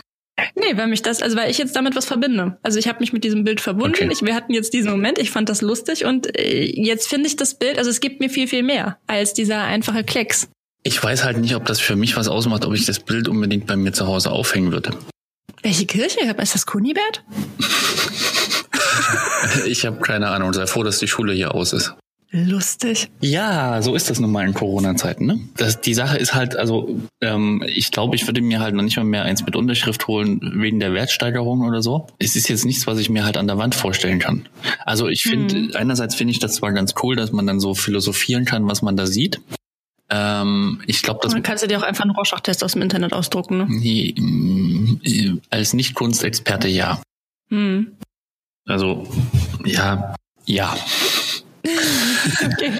Nee, 0.55 0.77
weil 0.77 0.87
mich 0.87 1.01
das, 1.01 1.21
also 1.21 1.35
weil 1.35 1.51
ich 1.51 1.57
jetzt 1.57 1.75
damit 1.75 1.95
was 1.95 2.05
verbinde. 2.05 2.57
Also 2.63 2.79
ich 2.79 2.87
habe 2.87 2.99
mich 2.99 3.11
mit 3.11 3.23
diesem 3.23 3.43
Bild 3.43 3.59
verbunden. 3.61 3.95
Okay. 3.95 4.09
Ich, 4.11 4.21
wir 4.21 4.35
hatten 4.35 4.53
jetzt 4.53 4.73
diesen 4.73 4.91
Moment, 4.91 5.19
ich 5.19 5.31
fand 5.31 5.49
das 5.49 5.61
lustig 5.61 6.05
und 6.05 6.37
äh, 6.37 6.63
jetzt 6.63 7.07
finde 7.09 7.27
ich 7.27 7.35
das 7.35 7.55
Bild, 7.59 7.77
also 7.77 7.89
es 7.89 7.99
gibt 7.99 8.19
mir 8.21 8.29
viel, 8.29 8.47
viel 8.47 8.63
mehr 8.63 8.97
als 9.07 9.33
dieser 9.33 9.63
einfache 9.63 10.03
Klecks. 10.03 10.47
Ich 10.83 11.03
weiß 11.03 11.25
halt 11.25 11.39
nicht, 11.39 11.55
ob 11.55 11.65
das 11.65 11.81
für 11.81 11.97
mich 11.97 12.15
was 12.15 12.29
ausmacht, 12.29 12.65
ob 12.65 12.73
ich 12.73 12.85
das 12.85 12.99
Bild 12.99 13.27
unbedingt 13.27 13.67
bei 13.67 13.75
mir 13.75 13.91
zu 13.91 14.07
Hause 14.07 14.31
aufhängen 14.31 14.71
würde. 14.71 14.91
Welche 15.61 15.85
Kirche? 15.85 16.19
Ist 16.37 16.55
das 16.55 16.65
Kunibert? 16.65 17.23
Ich 19.65 19.85
habe 19.85 19.99
keine 20.01 20.29
Ahnung. 20.29 20.53
Sei 20.53 20.67
froh, 20.67 20.83
dass 20.83 20.99
die 20.99 21.07
Schule 21.07 21.33
hier 21.33 21.55
aus 21.55 21.73
ist. 21.73 21.93
Lustig. 22.31 23.09
Ja, 23.21 23.81
so 23.81 23.95
ist 23.95 24.09
das 24.09 24.19
nun 24.19 24.31
mal 24.31 24.45
in 24.45 24.53
Corona-Zeiten. 24.53 25.25
Ne? 25.25 25.39
Das, 25.57 25.81
die 25.81 25.95
Sache 25.95 26.17
ist 26.17 26.35
halt, 26.35 26.55
also 26.55 26.99
ähm, 27.21 27.63
ich 27.65 27.91
glaube, 27.91 28.15
ich 28.15 28.27
würde 28.27 28.41
mir 28.41 28.59
halt 28.59 28.75
noch 28.75 28.83
nicht 28.83 28.97
mal 28.97 29.03
mehr 29.03 29.23
eins 29.23 29.43
mit 29.43 29.55
Unterschrift 29.55 30.07
holen 30.07 30.39
wegen 30.61 30.79
der 30.79 30.93
Wertsteigerung 30.93 31.61
oder 31.61 31.81
so. 31.81 32.05
Es 32.19 32.35
ist 32.35 32.47
jetzt 32.47 32.65
nichts, 32.65 32.85
was 32.85 32.99
ich 32.99 33.09
mir 33.09 33.25
halt 33.25 33.35
an 33.35 33.47
der 33.47 33.57
Wand 33.57 33.73
vorstellen 33.73 34.19
kann. 34.19 34.47
Also 34.85 35.07
ich 35.07 35.23
finde, 35.23 35.75
einerseits 35.75 36.13
finde 36.13 36.31
ich 36.31 36.39
das 36.39 36.55
zwar 36.55 36.71
ganz 36.71 36.93
cool, 37.01 37.15
dass 37.15 37.31
man 37.31 37.47
dann 37.47 37.59
so 37.59 37.73
philosophieren 37.73 38.45
kann, 38.45 38.67
was 38.67 38.83
man 38.83 38.95
da 38.95 39.07
sieht. 39.07 39.41
Ähm, 40.11 40.81
ich 40.85 41.01
glaube, 41.01 41.21
dass 41.23 41.33
Dann 41.33 41.41
kannst 41.41 41.63
du 41.63 41.67
dir 41.67 41.79
auch 41.79 41.83
einfach 41.83 42.03
einen 42.03 42.11
Rorschach-Test 42.11 42.63
aus 42.63 42.73
dem 42.73 42.83
Internet 42.83 43.13
ausdrucken, 43.13 43.57
ne? 43.57 43.65
Nee, 43.69 44.13
mm, 44.15 45.41
als 45.49 45.73
Nicht-Kunstexperte 45.73 46.67
ja. 46.67 47.01
Hm. 47.49 47.97
Also 48.65 49.07
ja, 49.65 50.13
ja. 50.45 50.75
Okay. 51.63 52.71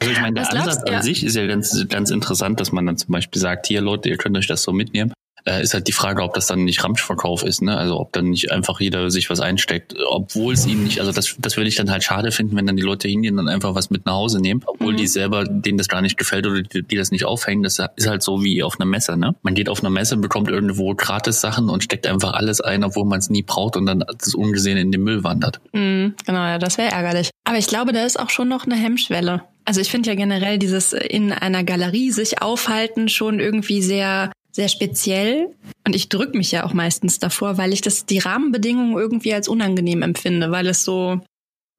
Also 0.00 0.12
ich 0.12 0.20
meine, 0.20 0.34
der 0.34 0.44
Was 0.44 0.50
Ansatz 0.50 0.82
an 0.84 0.92
Ja. 0.94 1.02
sich 1.02 1.24
ist 1.24 1.36
ja 1.36 1.46
ganz, 1.46 1.86
ganz 1.88 2.10
interessant, 2.10 2.60
dass 2.60 2.72
man 2.72 2.86
dann 2.86 2.96
zum 2.96 3.12
Beispiel 3.12 3.40
sagt, 3.40 3.66
hier 3.66 3.80
Leute, 3.80 4.08
ihr 4.08 4.16
könnt 4.16 4.36
euch 4.36 4.46
das 4.46 4.62
so 4.62 4.72
mitnehmen. 4.72 5.12
Äh, 5.46 5.62
ist 5.62 5.74
halt 5.74 5.86
die 5.86 5.92
Frage, 5.92 6.22
ob 6.22 6.34
das 6.34 6.46
dann 6.48 6.64
nicht 6.64 6.82
Ramschverkauf 6.82 7.44
ist, 7.44 7.62
ne? 7.62 7.76
Also 7.76 8.00
ob 8.00 8.12
dann 8.12 8.30
nicht 8.30 8.50
einfach 8.50 8.80
jeder 8.80 9.10
sich 9.10 9.30
was 9.30 9.38
einsteckt, 9.40 9.94
obwohl 10.08 10.54
es 10.54 10.66
ihnen 10.66 10.82
nicht, 10.82 10.98
also 11.00 11.12
das, 11.12 11.36
das 11.38 11.56
würde 11.56 11.68
ich 11.68 11.76
dann 11.76 11.90
halt 11.90 12.02
schade 12.02 12.32
finden, 12.32 12.56
wenn 12.56 12.66
dann 12.66 12.76
die 12.76 12.82
Leute 12.82 13.06
hingehen 13.06 13.38
und 13.38 13.48
einfach 13.48 13.74
was 13.76 13.88
mit 13.90 14.06
nach 14.06 14.14
Hause 14.14 14.40
nehmen, 14.40 14.62
obwohl 14.66 14.92
Mhm. 14.92 14.96
die 14.96 15.06
selber, 15.06 15.44
denen 15.44 15.78
das 15.78 15.88
gar 15.88 16.02
nicht 16.02 16.16
gefällt 16.18 16.46
oder 16.46 16.62
die, 16.62 16.82
die 16.82 16.96
das 16.96 17.10
nicht 17.12 17.24
aufhängen. 17.24 17.62
Das 17.62 17.78
ist 17.96 18.08
halt 18.08 18.22
so 18.22 18.42
wie 18.42 18.62
auf 18.62 18.80
einer 18.80 18.86
Messe, 18.86 19.16
ne? 19.16 19.34
Man 19.42 19.54
geht 19.54 19.68
auf 19.68 19.80
einer 19.80 19.90
Messe, 19.90 20.16
bekommt 20.16 20.48
irgendwo 20.50 20.94
gratis 20.94 21.40
Sachen 21.40 21.70
und 21.70 21.84
steckt 21.84 22.06
einfach 22.06 22.32
alles 22.32 22.60
ein, 22.60 22.82
obwohl 22.82 23.04
man 23.04 23.20
es 23.20 23.30
nie 23.30 23.42
braucht 23.42 23.76
und 23.76 23.86
dann 23.86 24.04
das 24.18 24.34
ungesehen 24.34 24.76
in 24.78 24.90
den 24.90 25.02
Müll 25.02 25.22
wandert. 25.22 25.60
Hm, 25.72 26.14
genau, 26.26 26.40
ja, 26.44 26.58
das 26.58 26.76
wäre 26.76 26.90
ärgerlich. 26.90 27.30
Aber 27.44 27.58
ich 27.58 27.68
glaube, 27.68 27.92
da 27.92 28.04
ist 28.04 28.18
auch 28.18 28.30
schon 28.30 28.48
noch 28.48 28.66
eine 28.66 28.74
Hemmschwelle. 28.74 29.42
Also 29.64 29.80
ich 29.80 29.90
finde 29.90 30.08
ja 30.10 30.16
generell 30.16 30.58
dieses 30.58 30.92
in 30.92 31.32
einer 31.32 31.64
Galerie 31.64 32.10
sich 32.12 32.40
aufhalten 32.42 33.08
schon 33.08 33.40
irgendwie 33.40 33.82
sehr 33.82 34.30
sehr 34.56 34.68
speziell 34.68 35.48
und 35.86 35.94
ich 35.94 36.08
drück 36.08 36.34
mich 36.34 36.50
ja 36.50 36.64
auch 36.64 36.72
meistens 36.72 37.18
davor, 37.18 37.58
weil 37.58 37.72
ich 37.74 37.82
das 37.82 38.06
die 38.06 38.18
Rahmenbedingungen 38.18 38.96
irgendwie 38.96 39.34
als 39.34 39.48
unangenehm 39.48 40.00
empfinde, 40.02 40.50
weil 40.50 40.66
es 40.66 40.82
so 40.82 41.20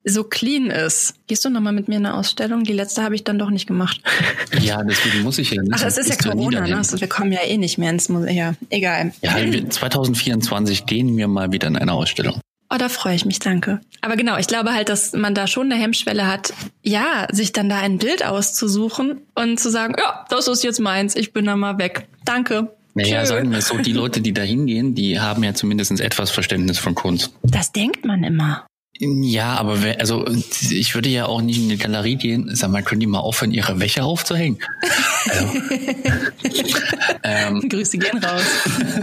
so 0.10 0.24
clean 0.24 0.67
ist. 0.67 1.15
Gehst 1.25 1.43
du 1.43 1.50
noch 1.50 1.60
mal 1.60 1.74
mit 1.74 1.88
mir 1.89 1.98
in 1.98 2.05
eine 2.05 2.15
Ausstellung? 2.15 2.63
Die 2.63 2.72
letzte 2.72 3.03
habe 3.03 3.15
ich 3.15 3.25
dann 3.25 3.38
doch 3.39 3.50
nicht 3.50 3.67
gemacht. 3.67 4.00
Ja, 4.62 4.81
deswegen 4.84 5.24
muss 5.24 5.38
ich 5.38 5.51
ja 5.51 5.62
nicht. 5.62 5.74
Ach, 5.75 5.84
es 5.84 5.98
ist 5.98 6.10
ja 6.10 6.15
Corona, 6.15 6.62
ne? 6.67 6.77
Also 6.77 7.00
wir 7.01 7.07
kommen 7.10 7.31
ja 7.31 7.41
eh 7.43 7.57
nicht 7.57 7.77
mehr 7.77 7.89
ins 7.89 8.10
Museum. 8.10 8.36
Ja, 8.36 8.53
egal. 8.69 9.12
Ja, 9.22 9.36
wir- 9.43 9.69
2024 9.69 10.86
gehen 10.86 11.15
wir 11.17 11.27
mal 11.27 11.51
wieder 11.51 11.67
in 11.67 11.75
eine 11.75 11.91
Ausstellung. 11.93 12.39
Oh, 12.70 12.76
da 12.78 12.90
freue 12.90 13.16
ich 13.16 13.26
mich, 13.26 13.40
danke. 13.40 13.80
Aber 14.02 14.18
genau, 14.18 14.38
ich 14.38 14.48
glaube 14.48 14.74
halt, 14.74 14.90
dass 14.90 15.14
man 15.14 15.34
da 15.34 15.48
schon 15.48 15.72
eine 15.72 15.82
Hemmschwelle 15.82 16.28
hat, 16.28 16.54
ja, 16.84 17.28
sich 17.32 17.54
dann 17.54 17.70
da 17.70 17.80
ein 17.80 17.98
Bild 17.98 18.26
auszusuchen 18.26 19.22
und 19.36 19.60
zu 19.60 19.72
sagen, 19.72 19.96
ja, 19.98 20.26
das 20.30 20.48
ist 20.48 20.64
jetzt 20.64 20.80
meins, 20.80 21.16
ich 21.16 21.32
bin 21.32 21.46
da 21.46 21.56
mal 21.56 21.78
weg. 21.78 22.08
Danke. 22.26 22.76
Naja, 22.94 23.22
Tschö. 23.22 23.28
sagen 23.28 23.52
wir 23.52 23.60
es 23.60 23.68
so, 23.68 23.78
die 23.78 23.94
Leute, 23.94 24.22
die 24.22 24.34
da 24.34 24.42
hingehen, 24.42 24.96
die 24.96 25.20
haben 25.20 25.44
ja 25.44 25.54
zumindest 25.54 26.00
etwas 26.02 26.32
Verständnis 26.32 26.80
von 26.80 26.96
Kunst. 26.96 27.32
Das 27.44 27.72
denkt 27.72 28.06
man 28.06 28.24
immer. 28.24 28.66
Ja, 29.00 29.56
aber 29.56 29.84
wer, 29.84 30.00
also 30.00 30.26
ich 30.72 30.96
würde 30.96 31.10
ja 31.10 31.28
auch 31.28 31.42
nicht 31.42 31.60
in 31.60 31.66
eine 31.66 31.78
Galerie 31.78 32.16
gehen. 32.16 32.50
Sag 32.56 32.72
mal, 32.72 32.82
können 32.82 33.00
die 33.00 33.08
mal 33.08 33.20
aufhören, 33.20 33.52
ihre 33.52 33.80
Wäsche 33.80 34.04
aufzuhängen? 34.04 34.60
Also, 35.30 35.60
ähm, 37.24 37.68
Grüße 37.68 37.98
gehen 37.98 38.24
raus. 38.24 38.44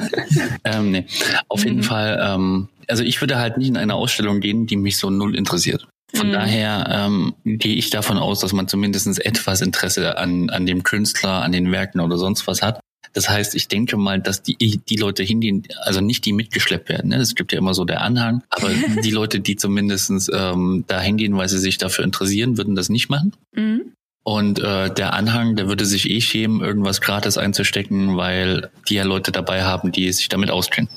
ähm, 0.65 0.91
nee. 0.91 1.05
Auf 1.49 1.65
jeden 1.65 1.83
Fall, 1.83 2.19
ähm, 2.19 2.69
also 2.89 3.03
ich 3.03 3.21
würde 3.21 3.39
halt 3.39 3.59
nicht 3.59 3.69
in 3.69 3.77
eine 3.77 3.95
Ausstellung 3.95 4.41
gehen, 4.41 4.67
die 4.67 4.77
mich 4.77 4.97
so 4.97 5.11
null 5.11 5.37
interessiert. 5.37 5.87
Von 6.15 6.29
Mhm. 6.29 6.33
daher 6.33 6.87
ähm, 6.91 7.35
gehe 7.45 7.75
ich 7.75 7.91
davon 7.91 8.19
aus, 8.19 8.41
dass 8.41 8.53
man 8.53 8.69
zumindest 8.69 9.25
etwas 9.25 9.61
Interesse 9.61 10.17
an, 10.17 10.51
an 10.51 10.67
dem 10.67 10.83
Künstler, 10.83 11.43
an 11.43 11.53
den 11.53 11.73
Werken 11.73 12.01
oder 12.01 12.19
sonst 12.19 12.47
was 12.47 12.63
hat. 12.63 12.81
Das 13.15 13.29
heißt, 13.29 13.55
ich 13.55 13.69
denke 13.69 13.97
mal, 13.97 14.21
dass 14.21 14.43
die, 14.43 14.57
die 14.57 14.97
Leute 14.97 15.23
hingehen, 15.23 15.63
also 15.83 16.01
nicht 16.01 16.25
die 16.25 16.33
mitgeschleppt 16.33 16.89
werden. 16.89 17.11
Ne? 17.11 17.17
Es 17.17 17.35
gibt 17.37 17.53
ja 17.53 17.59
immer 17.59 17.75
so 17.75 17.85
der 17.85 18.01
Anhang, 18.01 18.43
aber 18.51 18.71
die 19.05 19.11
Leute, 19.11 19.41
die 19.41 19.57
zumindestens 19.57 20.29
ähm, 20.33 20.85
da 20.89 21.01
hingehen, 21.01 21.37
weil 21.37 21.49
sie 21.49 21.59
sich 21.59 21.79
dafür 21.79 22.05
interessieren, 22.05 22.59
würden 22.59 22.75
das 22.75 22.89
nicht 22.89 23.09
machen. 23.09 23.35
Mhm. 23.55 23.93
Und 24.25 24.59
äh, 24.59 24.93
der 24.93 25.13
Anhang, 25.13 25.55
der 25.55 25.69
würde 25.69 25.85
sich 25.85 26.09
eh 26.09 26.21
schämen, 26.21 26.61
irgendwas 26.63 27.01
gratis 27.03 27.37
einzustecken, 27.37 28.17
weil 28.17 28.71
die 28.89 28.95
ja 28.95 29.05
Leute 29.05 29.33
dabei 29.33 29.65
haben, 29.65 29.93
die 29.93 30.11
sich 30.13 30.29
damit 30.29 30.51
auskennen. 30.51 30.89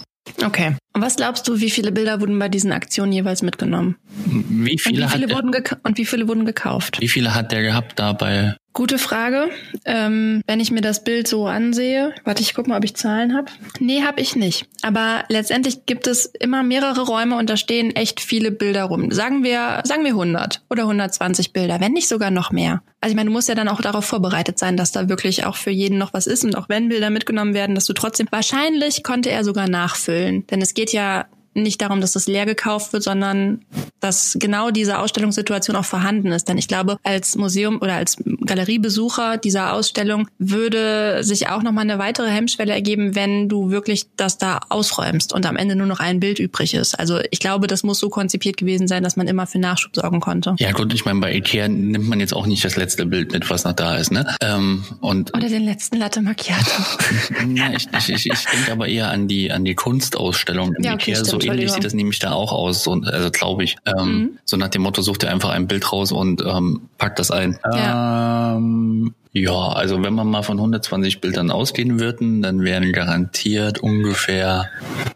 Okay. 0.44 0.76
Und 0.98 1.04
was 1.04 1.16
glaubst 1.16 1.48
du, 1.48 1.60
wie 1.60 1.70
viele 1.70 1.92
Bilder 1.92 2.22
wurden 2.22 2.40
bei 2.40 2.50
diesen 2.50 2.72
Aktionen 2.72 3.12
jeweils 3.12 3.44
mitgenommen? 3.44 3.98
Wie 4.26 4.72
Und 4.72 4.82
viele, 4.82 5.06
wie 5.06 5.10
viele, 5.10 5.30
wurden, 5.32 5.54
und 5.84 5.98
wie 6.00 6.06
viele 6.06 6.28
wurden 6.28 6.44
gekauft? 6.44 7.00
wie 7.00 7.08
viele 7.08 7.36
hat 7.36 7.52
der 7.52 7.62
gehabt 7.62 8.00
dabei? 8.00 8.56
Gute 8.74 9.00
Frage. 9.00 9.50
Ähm, 9.86 10.42
wenn 10.46 10.60
ich 10.60 10.70
mir 10.70 10.82
das 10.82 11.04
Bild 11.04 11.28
so 11.28 11.48
ansehe, 11.48 12.14
warte, 12.26 12.44
ich 12.44 12.54
guck 12.54 12.68
mal, 12.68 12.78
ob 12.78 12.84
ich 12.84 12.96
Zahlen 12.96 13.36
habe. 13.36 13.48
Nee, 13.80 14.04
habe 14.04 14.22
ich 14.22 14.36
nicht. 14.36 14.68
Aber 14.84 15.24
letztendlich 15.30 15.88
gibt 15.88 16.06
es 16.06 16.28
immer 16.28 16.62
mehrere 16.62 17.02
Räume 17.02 17.38
und 17.38 17.50
da 17.50 17.58
stehen 17.58 17.96
echt 17.96 18.20
viele 18.20 18.52
Bilder 18.52 18.84
rum. 18.84 19.12
Sagen 19.12 19.44
wir, 19.44 19.82
sagen 19.84 20.04
wir 20.04 20.12
100 20.12 20.62
oder 20.70 20.84
120 20.84 21.54
Bilder, 21.54 21.80
wenn 21.80 21.94
nicht 21.94 22.08
sogar 22.08 22.30
noch 22.30 22.52
mehr. 22.52 22.84
Also 23.02 23.14
ich 23.14 23.16
meine, 23.16 23.30
du 23.30 23.34
musst 23.34 23.50
ja 23.50 23.56
dann 23.56 23.68
auch 23.68 23.82
darauf 23.82 24.06
vorbereitet 24.06 24.60
sein, 24.60 24.78
dass 24.78 24.92
da 24.92 25.10
wirklich 25.10 25.46
auch 25.46 25.56
für 25.56 25.72
jeden 25.72 25.98
noch 25.98 26.14
was 26.14 26.28
ist 26.28 26.44
und 26.44 26.56
auch 26.56 26.70
wenn 26.70 26.90
Bilder 26.90 27.10
mitgenommen 27.10 27.54
werden, 27.54 27.74
dass 27.74 27.86
du 27.86 27.94
trotzdem 27.94 28.28
wahrscheinlich 28.32 29.04
konnte 29.04 29.32
er 29.32 29.44
sogar 29.44 29.68
nachfüllen, 29.68 30.46
denn 30.48 30.62
es 30.62 30.74
geht 30.74 30.87
ja 30.94 31.26
nicht 31.64 31.82
darum, 31.82 32.02
dass 32.02 32.14
das 32.14 32.28
leer 32.28 32.46
gekauft 32.46 32.94
wird, 32.94 33.04
sondern 33.04 33.62
dass 34.00 34.38
genau 34.40 34.72
diese 34.72 35.00
Ausstellungssituation 35.00 35.76
auch 35.76 35.86
vorhanden 35.86 36.32
ist. 36.32 36.48
Denn 36.48 36.58
ich 36.58 36.68
glaube, 36.68 36.98
als 37.04 37.36
Museum 37.36 37.82
oder 37.82 37.96
als 37.96 38.18
Galeriebesucher 38.46 39.38
dieser 39.38 39.74
Ausstellung 39.74 40.28
würde 40.38 41.24
sich 41.24 41.50
auch 41.50 41.64
nochmal 41.64 41.84
eine 41.84 42.00
weitere 42.00 42.30
Hemmschwelle 42.30 42.74
ergeben, 42.74 43.16
wenn 43.16 43.50
du 43.50 43.70
wirklich 43.70 44.06
das 44.16 44.38
da 44.38 44.60
ausräumst 44.70 45.34
und 45.34 45.46
am 45.46 45.56
Ende 45.56 45.76
nur 45.76 45.88
noch 45.88 46.00
ein 46.00 46.20
Bild 46.20 46.40
übrig 46.40 46.74
ist. 46.74 46.98
Also 47.00 47.20
ich 47.32 47.40
glaube, 47.40 47.68
das 47.68 47.84
muss 47.84 48.00
so 48.00 48.10
konzipiert 48.10 48.58
gewesen 48.58 48.88
sein, 48.88 49.04
dass 49.04 49.16
man 49.16 49.28
immer 49.28 49.48
für 49.48 49.60
Nachschub 49.60 49.96
sorgen 49.96 50.20
konnte. 50.20 50.56
Ja 50.60 50.72
gut, 50.72 50.94
ich 50.94 51.06
meine, 51.06 51.20
bei 51.20 51.34
Ikea 51.34 51.68
nimmt 51.68 52.08
man 52.08 52.20
jetzt 52.20 52.34
auch 52.34 52.46
nicht 52.46 52.64
das 52.64 52.76
letzte 52.76 53.06
Bild 53.06 53.32
mit, 53.32 53.50
was 53.50 53.64
noch 53.64 53.74
da 53.74 53.98
ist, 53.98 54.12
ne? 54.12 54.36
Ähm, 54.42 54.84
und 55.02 55.36
Oder 55.36 55.50
den 55.50 55.64
letzten 55.64 55.98
Latte 55.98 56.22
Macchiato. 56.22 56.84
ja, 57.56 57.72
ich, 57.74 57.88
ich, 57.98 58.10
ich, 58.10 58.26
ich 58.28 58.46
denke 58.46 58.72
aber 58.72 58.88
eher 58.88 59.10
an 59.10 59.28
die 59.28 59.52
an 59.52 59.66
die 59.66 59.76
Kunstausstellung 59.76 60.74
im 60.76 60.84
Ja, 60.84 60.94
okay, 60.94 61.12
Ikea. 61.12 61.26
stimmt, 61.26 61.44
so 61.44 61.47
ähnlich 61.48 61.72
sieht 61.72 61.84
das 61.84 61.94
nämlich 61.94 62.20
da 62.20 62.32
auch 62.32 62.52
aus, 62.52 62.84
so, 62.84 62.94
also 62.94 63.32
glaube 63.32 63.64
ich. 63.64 63.78
Ähm, 63.86 64.18
Mhm. 64.18 64.40
So 64.46 64.58
nach 64.58 64.70
dem 64.70 64.82
Motto, 64.82 65.02
such 65.02 65.18
dir 65.18 65.30
einfach 65.30 65.50
ein 65.50 65.68
Bild 65.68 65.92
raus 65.92 66.12
und 66.12 66.42
ähm, 66.42 66.90
pack 66.98 67.16
das 67.16 67.32
ein. 67.32 67.60
Ja. 67.64 68.56
Ähm, 68.56 69.14
ja, 69.34 69.52
also 69.54 70.04
wenn 70.04 70.14
man 70.14 70.28
mal 70.28 70.42
von 70.44 70.58
120 70.58 71.22
Bildern 71.22 71.52
ausgehen 71.52 72.00
würden, 72.00 72.42
dann 72.42 72.64
wären 72.64 72.92
garantiert 72.92 73.80
ungefähr 73.80 74.70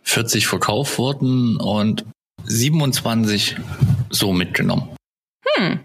40 0.04 0.48
verkauft 0.48 0.98
worden 1.00 1.58
und 1.58 2.06
27 2.44 3.58
so 4.10 4.32
mitgenommen. 4.34 4.90
Hm. 5.56 5.80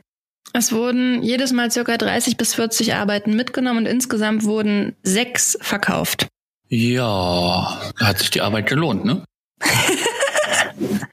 Es 0.53 0.73
wurden 0.73 1.23
jedes 1.23 1.53
Mal 1.53 1.71
circa 1.71 1.97
30 1.97 2.37
bis 2.37 2.55
40 2.55 2.95
Arbeiten 2.95 3.37
mitgenommen 3.37 3.81
und 3.81 3.87
insgesamt 3.87 4.45
wurden 4.45 4.97
sechs 5.03 5.59
verkauft. 5.61 6.29
Ja, 6.69 7.79
hat 8.01 8.19
sich 8.19 8.31
die 8.31 8.41
Arbeit 8.41 8.67
gelohnt, 8.67 9.05
ne? 9.05 9.23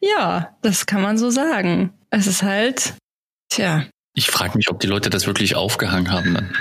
Ja, 0.01 0.55
das 0.61 0.85
kann 0.85 1.01
man 1.01 1.17
so 1.17 1.29
sagen. 1.29 1.93
Es 2.09 2.27
ist 2.27 2.43
halt, 2.43 2.95
tja, 3.49 3.85
Ich 4.15 4.29
frage 4.29 4.57
mich, 4.57 4.69
ob 4.69 4.79
die 4.79 4.87
Leute 4.87 5.09
das 5.09 5.25
wirklich 5.27 5.55
aufgehangen 5.55 6.11
haben 6.11 6.33
dann. 6.33 6.55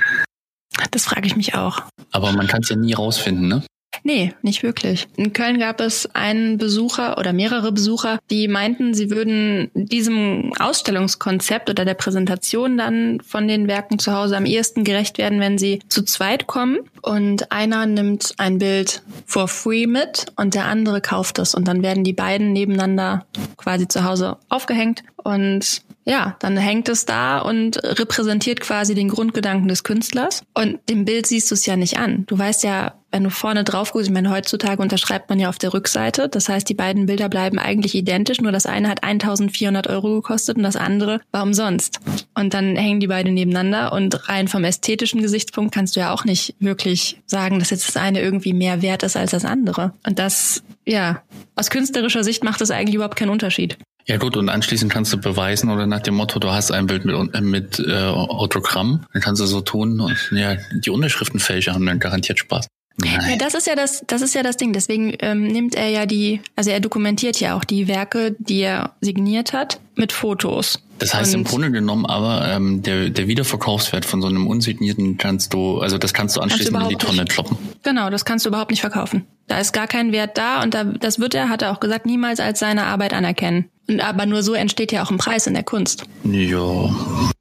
das 0.91 1.05
frage 1.05 1.27
ich 1.27 1.37
mich 1.37 1.55
auch. 1.55 1.83
Aber 2.13 2.33
man 2.33 2.47
kann 2.47 2.61
es 2.63 2.69
ja 2.69 2.77
nie 2.77 2.95
rausfinden, 2.95 3.49
ne? 3.49 3.65
Nee, 4.05 4.35
nicht 4.43 4.63
wirklich. 4.63 5.07
In 5.17 5.33
Köln 5.33 5.59
gab 5.59 5.81
es 5.81 6.09
einen 6.15 6.59
Besucher 6.59 7.19
oder 7.19 7.33
mehrere 7.33 7.73
Besucher, 7.73 8.19
die 8.31 8.49
meinten, 8.49 8.95
sie 8.95 9.11
würden 9.11 9.71
diesem 9.75 10.53
Ausstellungskonzept 10.59 11.71
oder 11.71 11.85
der 11.85 11.95
Präsentation 11.95 12.79
dann 12.79 13.21
von 13.21 13.47
den 13.47 13.69
Werken 13.69 13.99
zu 13.99 14.13
Hause 14.13 14.37
am 14.37 14.47
ehesten 14.47 14.85
gerecht 14.85 15.19
werden, 15.19 15.41
wenn 15.41 15.59
sie 15.59 15.81
zu 15.89 16.03
zweit 16.03 16.47
kommen. 16.47 16.79
Und 17.03 17.53
einer 17.53 17.87
nimmt 17.87 18.35
ein 18.39 18.59
Bild 18.59 19.03
for 19.27 19.49
free 19.49 19.87
mit 19.87 20.27
und 20.37 20.55
der 20.55 20.67
andere 20.67 21.01
kauft 21.01 21.39
es 21.39 21.55
und 21.55 21.69
dann 21.69 21.83
werden 21.83 22.05
die 22.05 22.13
beiden 22.13 22.53
nebeneinander 22.53 23.27
quasi 23.57 23.89
zu 23.89 24.05
Hause 24.05 24.37
aufgehängt. 24.49 25.03
Und 25.17 25.83
ja, 26.05 26.37
dann 26.41 26.57
hängt 26.57 26.89
es 26.89 27.05
da 27.05 27.39
und 27.39 27.83
repräsentiert 27.83 28.61
quasi 28.61 28.95
den 28.95 29.09
Grundgedanken 29.09 29.69
des 29.69 29.85
Künstlers. 29.85 30.43
Und 30.55 30.81
dem 30.89 31.05
Bild 31.05 31.27
siehst 31.27 31.51
du 31.51 31.55
es 31.55 31.67
ja 31.67 31.77
nicht 31.77 31.99
an. 31.99 32.25
Du 32.27 32.37
weißt 32.37 32.65
ja, 32.65 32.95
wenn 33.13 33.25
du 33.25 33.31
vorne 33.31 33.63
drauf 33.63 33.93
guckst, 33.93 34.09
ich 34.09 34.13
meine, 34.13 34.31
heutzutage 34.31 34.81
unterschreibt 34.81 35.29
man 35.29 35.39
ja 35.39 35.49
auf 35.49 35.59
der 35.59 35.75
Rückseite. 35.75 36.29
Das 36.29 36.49
heißt, 36.49 36.69
die 36.69 36.75
beiden 36.75 37.07
Bilder 37.07 37.29
bleiben 37.29 37.59
eigentlich 37.59 37.95
identisch, 37.95 38.41
nur 38.41 38.53
das 38.53 38.67
eine 38.67 38.89
hat 38.89 39.05
1400 39.05 39.87
Euro 39.87 40.15
gekostet 40.15 40.57
und 40.57 40.63
das 40.63 40.77
andere 40.77 41.21
war 41.31 41.43
umsonst. 41.43 42.01
Und 42.35 42.55
dann 42.55 42.75
hängen 42.75 43.01
die 43.01 43.07
beiden 43.07 43.35
nebeneinander 43.35 43.93
und 43.93 44.29
rein 44.29 44.49
vom 44.49 44.65
ästhetischen 44.65 45.21
Gesichtspunkt 45.21 45.75
kannst 45.75 45.95
du 45.95 46.01
ja 46.01 46.13
auch 46.13 46.25
nicht 46.25 46.55
wirklich 46.59 47.21
sagen, 47.27 47.59
dass 47.59 47.71
jetzt 47.71 47.87
das 47.87 47.97
eine 47.97 48.21
irgendwie 48.21 48.55
mehr 48.55 48.83
wert 48.83 49.03
ist 49.03 49.17
als 49.17 49.33
das 49.33 49.45
andere. 49.45 49.93
Und 50.07 50.19
das, 50.19 50.63
ja, 50.87 51.23
aus 51.55 51.71
künstlerischer 51.71 52.25
Sicht 52.25 52.43
macht 52.43 52.61
das 52.63 52.71
eigentlich 52.71 52.95
überhaupt 52.95 53.17
keinen 53.17 53.31
Unterschied. 53.31 53.77
Ja 54.07 54.17
gut, 54.17 54.37
und 54.37 54.49
anschließend 54.49 54.93
kannst 54.93 55.13
du 55.13 55.19
beweisen 55.19 55.71
oder 55.71 55.87
nach 55.87 56.01
dem 56.01 56.15
Motto, 56.15 56.39
du 56.41 56.51
hast 56.51 56.73
ein 56.73 56.87
Bild 56.87 57.05
mit, 57.05 57.35
äh, 57.35 57.41
mit 57.41 57.79
äh, 57.79 57.93
Autogramm, 58.07 59.07
dann 59.13 59.23
kannst 59.23 59.41
du 59.41 59.47
so 59.47 59.61
tun 59.61 60.01
und 60.01 60.17
ja, 60.33 60.57
die 60.85 60.91
Unterschriftenfälscher 60.91 61.73
haben 61.75 61.87
dann 61.87 61.99
garantiert 62.01 62.39
Spaß. 62.39 62.67
Ja, 63.05 63.17
Nein. 63.23 63.39
das 63.39 63.55
ist 63.55 63.67
ja 63.67 63.75
das, 63.75 64.05
das 64.07 64.21
ist 64.21 64.35
ja 64.35 64.43
das 64.43 64.59
Ding. 64.59 64.75
Deswegen 64.75 65.15
ähm, 65.21 65.47
nimmt 65.47 65.75
er 65.75 65.89
ja 65.89 66.05
die, 66.05 66.43
also 66.57 66.71
er 66.71 66.79
dokumentiert 66.81 67.41
ja 67.41 67.57
auch 67.57 67.65
die 67.65 67.89
Werke, 67.89 68.37
die 68.39 68.61
er 68.61 68.93
signiert 69.01 69.55
hat, 69.55 69.81
mit 69.97 70.13
Fotos. 70.13 70.79
Das 70.99 71.15
heißt 71.15 71.33
im 71.33 71.41
Und- 71.41 71.49
Grunde 71.49 71.71
genommen 71.71 72.05
aber, 72.05 72.47
ähm, 72.51 72.83
der, 72.83 73.09
der 73.09 73.29
Wiederverkaufswert 73.29 74.05
von 74.05 74.21
so 74.21 74.29
einem 74.29 74.47
unsignierten 74.47 75.17
kannst 75.17 75.55
du, 75.55 75.79
also 75.79 75.97
das 75.97 76.13
kannst 76.13 76.37
du 76.37 76.41
anschließend 76.43 76.77
in 76.83 76.89
die 76.91 76.97
Tonne 76.97 77.23
nicht. 77.23 77.31
kloppen. 77.33 77.57
Genau, 77.83 78.11
das 78.11 78.27
kannst 78.27 78.45
du 78.45 78.51
überhaupt 78.51 78.71
nicht 78.71 78.83
verkaufen. 78.83 79.25
Da 79.49 79.59
ist 79.59 79.73
gar 79.73 79.87
kein 79.87 80.13
Wert 80.13 80.37
da 80.37 80.63
und 80.63 80.75
da, 80.75 80.85
das 80.85 81.19
wird 81.19 81.35
er, 81.35 81.49
hat 81.49 81.63
er 81.63 81.73
auch 81.73 81.81
gesagt, 81.81 82.05
niemals 82.05 82.41
als 82.41 82.59
seine 82.61 82.85
Arbeit 82.85 83.15
anerkennen. 83.15 83.71
Und 83.89 84.01
aber 84.01 84.27
nur 84.27 84.43
so 84.43 84.55
entsteht 84.55 84.93
ja 84.93 85.03
auch 85.03 85.11
ein 85.11 85.19
Preis 85.19 85.47
in 85.47 85.55
der 85.55 85.65
Kunst. 85.65 86.05
Ja, 86.25 86.95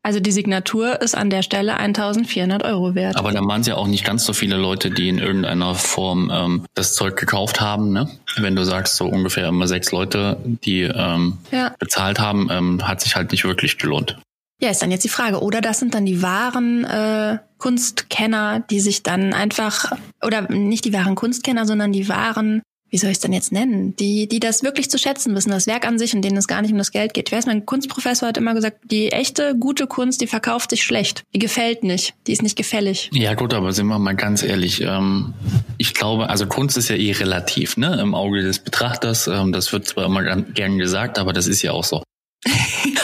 Also 0.03 0.19
die 0.19 0.31
Signatur 0.31 1.01
ist 1.01 1.15
an 1.15 1.29
der 1.29 1.43
Stelle 1.43 1.75
1400 1.77 2.63
Euro 2.63 2.95
wert. 2.95 3.15
aber 3.17 3.31
dann 3.31 3.48
waren 3.48 3.62
es 3.62 3.67
ja 3.67 3.75
auch 3.75 3.88
nicht 3.88 4.03
ganz 4.03 4.25
so 4.25 4.33
viele 4.33 4.57
Leute, 4.57 4.89
die 4.89 5.07
in 5.10 5.19
irgendeiner 5.19 5.75
Form 5.75 6.31
ähm, 6.33 6.65
das 6.74 6.95
Zeug 6.95 7.15
gekauft 7.15 7.62
haben. 7.62 7.91
Ne? 7.93 8.10
Wenn 8.38 8.55
du 8.55 8.63
sagst, 8.65 8.95
so 8.98 9.05
ungefähr 9.05 9.48
immer 9.48 9.67
sechs 9.67 9.91
Leute, 9.91 10.38
die 10.43 10.81
ähm, 10.81 11.38
Ja. 11.51 11.74
bezahlt 11.77 12.19
haben, 12.19 12.48
ähm, 12.51 12.88
hat 12.88 13.01
sich 13.01 13.15
halt 13.15 13.31
nicht 13.31 13.43
wirklich 13.43 13.77
gelohnt. 13.77 14.17
Ja, 14.60 14.69
ist 14.69 14.81
dann 14.81 14.91
jetzt 14.91 15.03
die 15.03 15.10
Frage. 15.10 15.41
Oder 15.41 15.60
das 15.62 15.79
sind 15.79 15.93
dann 15.95 16.05
die 16.05 16.21
wahren 16.21 16.86
äh, 16.86 17.38
Kunstkenner, 17.57 18.60
die 18.69 18.79
sich 18.79 19.03
dann 19.03 19.33
einfach, 19.33 19.91
oder 20.24 20.41
nicht 20.51 20.86
die 20.86 20.93
wahren 20.93 21.15
Kunstkenner, 21.15 21.65
sondern 21.65 21.91
die 21.91 22.07
wahren, 22.10 22.62
wie 22.91 22.98
soll 22.98 23.10
ich 23.10 23.15
es 23.15 23.21
denn 23.21 23.33
jetzt 23.33 23.53
nennen, 23.53 23.95
die, 23.95 24.27
die 24.27 24.39
das 24.39 24.63
wirklich 24.63 24.89
zu 24.89 24.98
schätzen 24.98 25.33
wissen, 25.33 25.50
das 25.50 25.65
Werk 25.65 25.88
an 25.88 25.98
sich 25.98 26.13
und 26.13 26.21
denen 26.21 26.38
es 26.38 26.48
gar 26.48 26.62
nicht 26.62 26.71
um 26.71 26.77
das 26.77 26.91
Geld 26.91 27.13
geht. 27.13 27.29
Ich 27.29 27.36
weiß, 27.36 27.45
mein 27.45 27.65
Kunstprofessor 27.65 28.27
hat 28.27 28.38
immer 28.38 28.53
gesagt, 28.53 28.79
die 28.91 29.12
echte, 29.13 29.55
gute 29.57 29.88
Kunst, 29.88 30.19
die 30.19 30.27
verkauft 30.27 30.69
sich 30.69 30.83
schlecht. 30.83 31.24
Die 31.33 31.39
gefällt 31.39 31.83
nicht. 31.83 32.13
Die 32.27 32.33
ist 32.33 32.43
nicht 32.43 32.57
gefällig. 32.57 33.10
Ja 33.13 33.33
gut, 33.33 33.53
aber 33.53 33.71
sind 33.71 33.88
wir 33.88 33.98
mal 33.98 34.15
ganz 34.15 34.43
ehrlich. 34.43 34.81
Ähm, 34.81 35.33
ich 35.77 35.93
glaube, 35.93 36.29
also 36.29 36.45
Kunst 36.48 36.77
ist 36.77 36.89
ja 36.89 36.98
eh 36.98 37.13
relativ, 37.13 37.77
ne? 37.77 37.98
Im 38.01 38.13
Auge 38.13 38.43
des 38.43 38.60
Betrachters. 38.60 39.27
Ähm, 39.27 39.53
das 39.53 39.71
wird 39.71 39.88
zwar 39.88 40.05
immer 40.05 40.24
gern, 40.24 40.77
gesagt, 40.77 41.17
aber 41.17 41.31
das 41.31 41.48
ist 41.48 41.62
ja 41.62 41.71
auch 41.71 41.83
so. 41.83 42.03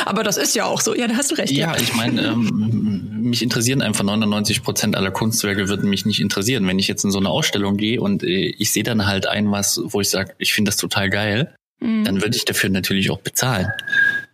Aber 0.06 0.24
das 0.24 0.38
ist 0.38 0.56
ja 0.56 0.66
auch 0.66 0.80
so. 0.80 0.96
Ja, 0.96 1.08
da 1.08 1.16
hast 1.16 1.32
du 1.32 1.36
recht. 1.36 1.52
Ja, 1.52 1.76
ich 1.76 1.94
meine, 1.94 2.22
ähm, 2.22 2.87
mich 3.28 3.44
interessieren 3.44 3.82
einfach 3.82 4.04
99 4.04 4.64
Prozent 4.64 4.96
aller 4.96 5.12
Kunstwerke 5.12 5.70
würden 5.70 5.90
mich 5.90 6.06
nicht 6.06 6.20
interessieren. 6.20 6.68
Wenn 6.68 6.80
ich 6.80 6.88
jetzt 6.88 7.04
in 7.04 7.12
so 7.12 7.20
eine 7.20 7.30
Ausstellung 7.30 7.78
gehe 7.78 8.02
und 8.02 8.24
äh, 8.24 8.48
ich 8.58 8.72
sehe 8.72 8.84
dann 8.84 9.06
halt 9.06 9.28
ein 9.28 9.52
was, 9.52 9.80
wo 9.84 10.02
ich 10.02 10.10
sage, 10.10 10.34
ich 10.38 10.54
finde 10.54 10.70
das 10.70 10.78
total 10.78 11.10
geil, 11.10 11.54
Mhm. 11.80 12.06
dann 12.06 12.22
würde 12.24 12.36
ich 12.36 12.44
dafür 12.44 12.72
natürlich 12.72 13.12
auch 13.12 13.20
bezahlen. 13.20 13.68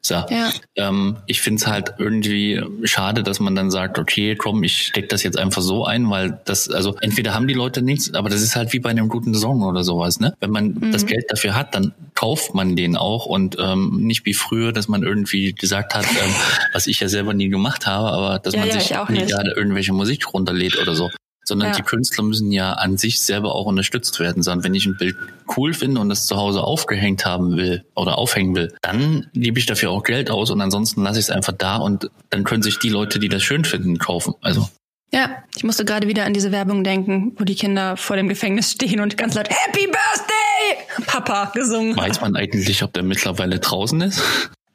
So. 0.05 0.15
Ja. 0.15 0.51
Ähm, 0.75 1.17
ich 1.27 1.39
finde 1.41 1.61
es 1.61 1.67
halt 1.67 1.93
irgendwie 1.97 2.61
schade, 2.83 3.23
dass 3.23 3.39
man 3.39 3.55
dann 3.55 3.71
sagt, 3.71 3.97
okay, 3.97 4.35
komm, 4.35 4.63
ich 4.63 4.87
steck 4.87 5.07
das 5.07 5.23
jetzt 5.23 5.37
einfach 5.39 5.61
so 5.61 5.85
ein, 5.85 6.09
weil 6.09 6.39
das, 6.43 6.69
also 6.69 6.95
entweder 6.99 7.33
haben 7.33 7.47
die 7.47 7.53
Leute 7.53 7.81
nichts, 7.81 8.13
aber 8.13 8.29
das 8.29 8.41
ist 8.41 8.57
halt 8.57 8.73
wie 8.73 8.79
bei 8.79 8.89
einem 8.89 9.07
guten 9.07 9.33
Song 9.33 9.63
oder 9.63 9.83
sowas, 9.85 10.19
ne? 10.19 10.33
Wenn 10.41 10.51
man 10.51 10.65
Mhm. 10.73 10.91
das 10.91 11.05
Geld 11.05 11.25
dafür 11.29 11.55
hat, 11.55 11.73
dann 11.73 11.93
kauft 12.15 12.53
man 12.53 12.75
den 12.75 12.97
auch 12.97 13.25
und 13.25 13.55
ähm, 13.59 13.91
nicht 14.01 14.25
wie 14.25 14.33
früher, 14.33 14.73
dass 14.73 14.89
man 14.89 15.03
irgendwie 15.03 15.53
gesagt 15.53 15.95
hat, 15.95 16.05
ähm, 16.05 16.33
was 16.73 16.87
ich 16.87 16.99
ja 16.99 17.07
selber 17.07 17.33
nie 17.33 17.47
gemacht 17.47 17.87
habe, 17.87 18.09
aber 18.11 18.39
dass 18.39 18.53
Ja, 18.55 18.59
man 18.59 18.69
ja, 18.69 18.79
sich 18.81 18.89
gerade 18.89 19.51
irgendwelche 19.55 19.93
Musik 19.93 20.33
runterlädt 20.33 20.77
oder 20.81 20.95
so. 20.95 21.09
Sondern 21.43 21.69
Ja. 21.69 21.75
die 21.75 21.81
Künstler 21.83 22.23
müssen 22.23 22.51
ja 22.51 22.73
an 22.73 22.97
sich 22.97 23.21
selber 23.21 23.55
auch 23.55 23.65
unterstützt 23.65 24.19
werden. 24.19 24.43
Sondern 24.43 24.63
wenn 24.63 24.73
ich 24.75 24.85
ein 24.85 24.97
Bild 24.97 25.15
cool 25.57 25.73
finde 25.73 25.99
und 26.01 26.09
das 26.09 26.25
zu 26.25 26.37
Hause 26.37 26.61
aufgehängt 26.63 27.25
haben 27.25 27.57
will 27.57 27.83
oder 27.95 28.17
aufhängen 28.17 28.55
will, 28.55 28.73
dann 28.81 29.27
gebe 29.33 29.59
ich 29.59 29.65
dafür 29.65 29.91
auch 29.91 30.03
Geld 30.03 30.29
aus 30.31 30.49
und 30.51 30.61
ansonsten 30.61 31.03
lasse 31.03 31.19
ich 31.19 31.25
es 31.25 31.29
einfach 31.31 31.53
da 31.53 31.77
und 31.77 32.09
dann 32.29 32.43
können 32.43 32.63
sich 32.63 32.79
die 32.79 32.89
Leute, 32.89 33.19
die 33.19 33.29
das 33.29 33.43
schön 33.43 33.65
finden, 33.65 33.97
kaufen. 33.97 34.33
Also 34.41 34.69
Ja, 35.13 35.29
ich 35.55 35.63
musste 35.63 35.85
gerade 35.85 36.07
wieder 36.07 36.25
an 36.25 36.33
diese 36.33 36.51
Werbung 36.51 36.83
denken, 36.83 37.33
wo 37.37 37.43
die 37.43 37.55
Kinder 37.55 37.97
vor 37.97 38.15
dem 38.15 38.29
Gefängnis 38.29 38.71
stehen 38.71 38.99
und 38.99 39.17
ganz 39.17 39.35
laut 39.35 39.49
Happy 39.49 39.85
Birthday 39.85 41.03
Papa 41.05 41.51
gesungen 41.53 41.95
weiß 41.95 42.21
man 42.21 42.35
eigentlich, 42.35 42.83
ob 42.83 42.93
der 42.93 43.03
mittlerweile 43.03 43.59
draußen 43.59 44.01
ist? 44.01 44.21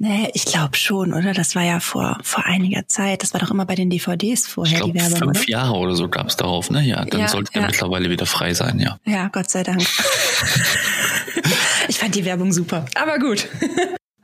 Nee, 0.00 0.30
ich 0.32 0.44
glaube 0.44 0.76
schon, 0.76 1.12
oder? 1.12 1.32
Das 1.34 1.56
war 1.56 1.64
ja 1.64 1.80
vor, 1.80 2.18
vor 2.22 2.46
einiger 2.46 2.86
Zeit. 2.86 3.24
Das 3.24 3.32
war 3.34 3.40
doch 3.40 3.50
immer 3.50 3.66
bei 3.66 3.74
den 3.74 3.90
DVDs 3.90 4.46
Ich 4.46 4.52
vorher, 4.52 4.78
glaube, 4.78 4.92
die 4.92 5.00
Werbung, 5.00 5.22
oder? 5.28 5.34
fünf 5.34 5.48
Jahre 5.48 5.74
oder 5.74 5.96
so 5.96 6.08
gab 6.08 6.28
es 6.28 6.36
darauf, 6.36 6.70
ne? 6.70 6.82
Ja, 6.82 7.04
dann 7.04 7.22
Ja, 7.22 7.28
sollte 7.28 7.50
er 7.54 7.62
ja. 7.62 7.66
mittlerweile 7.66 8.08
wieder 8.08 8.24
frei 8.26 8.54
sein, 8.54 8.78
ja. 8.78 8.98
Ja, 9.04 9.26
Gott 9.28 9.50
sei 9.50 9.64
Dank. 9.64 9.82
ich 11.88 11.98
fand 11.98 12.14
die 12.14 12.24
Werbung 12.24 12.52
super. 12.52 12.84
Aber 12.94 13.18
gut. 13.18 13.48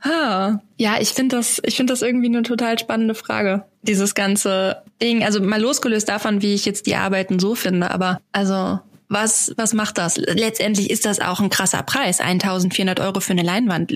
Ah, 0.07 0.59
ja, 0.77 0.97
ich 1.01 1.09
finde 1.13 1.35
das, 1.35 1.59
ich 1.65 1.75
finde 1.77 1.91
das 1.91 2.03
irgendwie 2.03 2.27
eine 2.27 2.43
total 2.43 2.77
spannende 2.77 3.15
Frage. 3.15 3.65
Dieses 3.81 4.13
ganze 4.13 4.83
Ding, 5.01 5.23
also 5.23 5.41
mal 5.41 5.59
losgelöst 5.59 6.07
davon, 6.07 6.43
wie 6.43 6.53
ich 6.53 6.63
jetzt 6.65 6.85
die 6.85 6.95
Arbeiten 6.95 7.39
so 7.39 7.55
finde, 7.55 7.89
aber 7.89 8.21
also 8.31 8.79
was, 9.09 9.53
was 9.57 9.73
macht 9.73 9.97
das? 9.97 10.17
Letztendlich 10.17 10.89
ist 10.89 11.05
das 11.05 11.19
auch 11.19 11.39
ein 11.39 11.49
krasser 11.49 11.83
Preis. 11.83 12.19
1400 12.19 12.99
Euro 12.99 13.19
für 13.19 13.33
eine 13.33 13.43
Leinwand, 13.43 13.91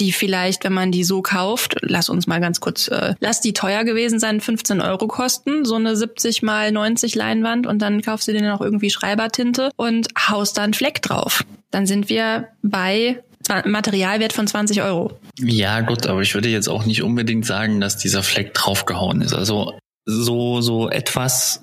die 0.00 0.12
vielleicht, 0.12 0.64
wenn 0.64 0.72
man 0.72 0.92
die 0.92 1.04
so 1.04 1.22
kauft, 1.22 1.76
lass 1.80 2.08
uns 2.08 2.26
mal 2.26 2.40
ganz 2.40 2.60
kurz, 2.60 2.88
äh, 2.88 3.14
lass 3.20 3.40
die 3.40 3.52
teuer 3.52 3.84
gewesen 3.84 4.18
sein, 4.18 4.40
15 4.40 4.80
Euro 4.80 5.06
kosten, 5.08 5.64
so 5.64 5.74
eine 5.76 5.96
70 5.96 6.42
mal 6.42 6.70
90 6.72 7.14
Leinwand 7.14 7.66
und 7.66 7.80
dann 7.80 8.02
kaufst 8.02 8.28
du 8.28 8.32
dir 8.32 8.42
noch 8.42 8.60
irgendwie 8.60 8.90
Schreibertinte 8.90 9.70
und 9.76 10.08
haust 10.28 10.58
da 10.58 10.62
einen 10.62 10.74
Fleck 10.74 11.02
drauf. 11.02 11.44
Dann 11.70 11.86
sind 11.86 12.08
wir 12.08 12.48
bei 12.62 13.22
Materialwert 13.64 14.32
von 14.32 14.46
20 14.46 14.82
Euro. 14.82 15.18
Ja, 15.38 15.80
gut, 15.80 16.06
aber 16.06 16.22
ich 16.22 16.34
würde 16.34 16.48
jetzt 16.48 16.68
auch 16.68 16.86
nicht 16.86 17.02
unbedingt 17.02 17.44
sagen, 17.44 17.80
dass 17.80 17.98
dieser 17.98 18.22
Fleck 18.22 18.54
draufgehauen 18.54 19.20
ist. 19.20 19.34
Also 19.34 19.74
so, 20.06 20.60
so 20.60 20.88
etwas, 20.88 21.62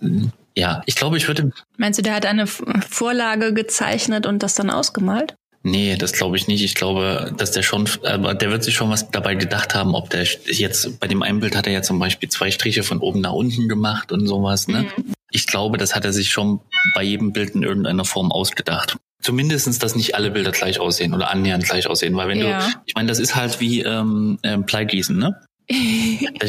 ja, 0.55 0.81
ich 0.85 0.95
glaube, 0.95 1.17
ich 1.17 1.27
würde, 1.27 1.51
Meinst 1.77 1.99
du, 1.99 2.03
der 2.03 2.13
hat 2.15 2.25
eine 2.25 2.47
Vorlage 2.47 3.53
gezeichnet 3.53 4.25
und 4.25 4.43
das 4.43 4.55
dann 4.55 4.69
ausgemalt? 4.69 5.35
nee, 5.63 5.95
das 5.95 6.13
glaube 6.13 6.37
ich 6.37 6.47
nicht. 6.47 6.63
Ich 6.63 6.73
glaube, 6.73 7.33
dass 7.37 7.51
der 7.51 7.61
schon, 7.61 7.87
aber 8.03 8.33
der 8.33 8.49
wird 8.49 8.63
sich 8.63 8.73
schon 8.73 8.89
was 8.89 9.11
dabei 9.11 9.35
gedacht 9.35 9.75
haben, 9.75 9.93
ob 9.93 10.09
der 10.09 10.23
jetzt, 10.23 10.99
bei 10.99 11.07
dem 11.07 11.21
einen 11.21 11.39
Bild 11.39 11.55
hat 11.55 11.67
er 11.67 11.73
ja 11.73 11.81
zum 11.83 11.99
Beispiel 11.99 12.29
zwei 12.29 12.49
Striche 12.49 12.81
von 12.81 12.97
oben 12.99 13.21
nach 13.21 13.33
unten 13.33 13.69
gemacht 13.69 14.11
und 14.11 14.25
sowas, 14.27 14.67
ne? 14.67 14.87
Ich 15.29 15.45
glaube, 15.45 15.77
das 15.77 15.93
hat 15.95 16.03
er 16.03 16.13
sich 16.13 16.31
schon 16.31 16.61
bei 16.95 17.03
jedem 17.03 17.31
Bild 17.31 17.51
in 17.51 17.61
irgendeiner 17.61 18.05
Form 18.05 18.31
ausgedacht. 18.31 18.97
Zumindestens, 19.21 19.77
dass 19.77 19.95
nicht 19.95 20.15
alle 20.15 20.31
Bilder 20.31 20.49
gleich 20.51 20.79
aussehen 20.79 21.13
oder 21.13 21.29
annähernd 21.29 21.63
gleich 21.63 21.85
aussehen, 21.85 22.15
weil 22.15 22.27
wenn 22.27 22.39
Ja. 22.39 22.57
du, 22.67 22.73
ich 22.87 22.95
meine, 22.95 23.07
das 23.07 23.19
ist 23.19 23.35
halt 23.35 23.59
wie 23.59 23.81
ähm, 23.81 24.39
ähm, 24.41 24.63
Bleigießen, 24.63 25.15
ne? 25.15 25.35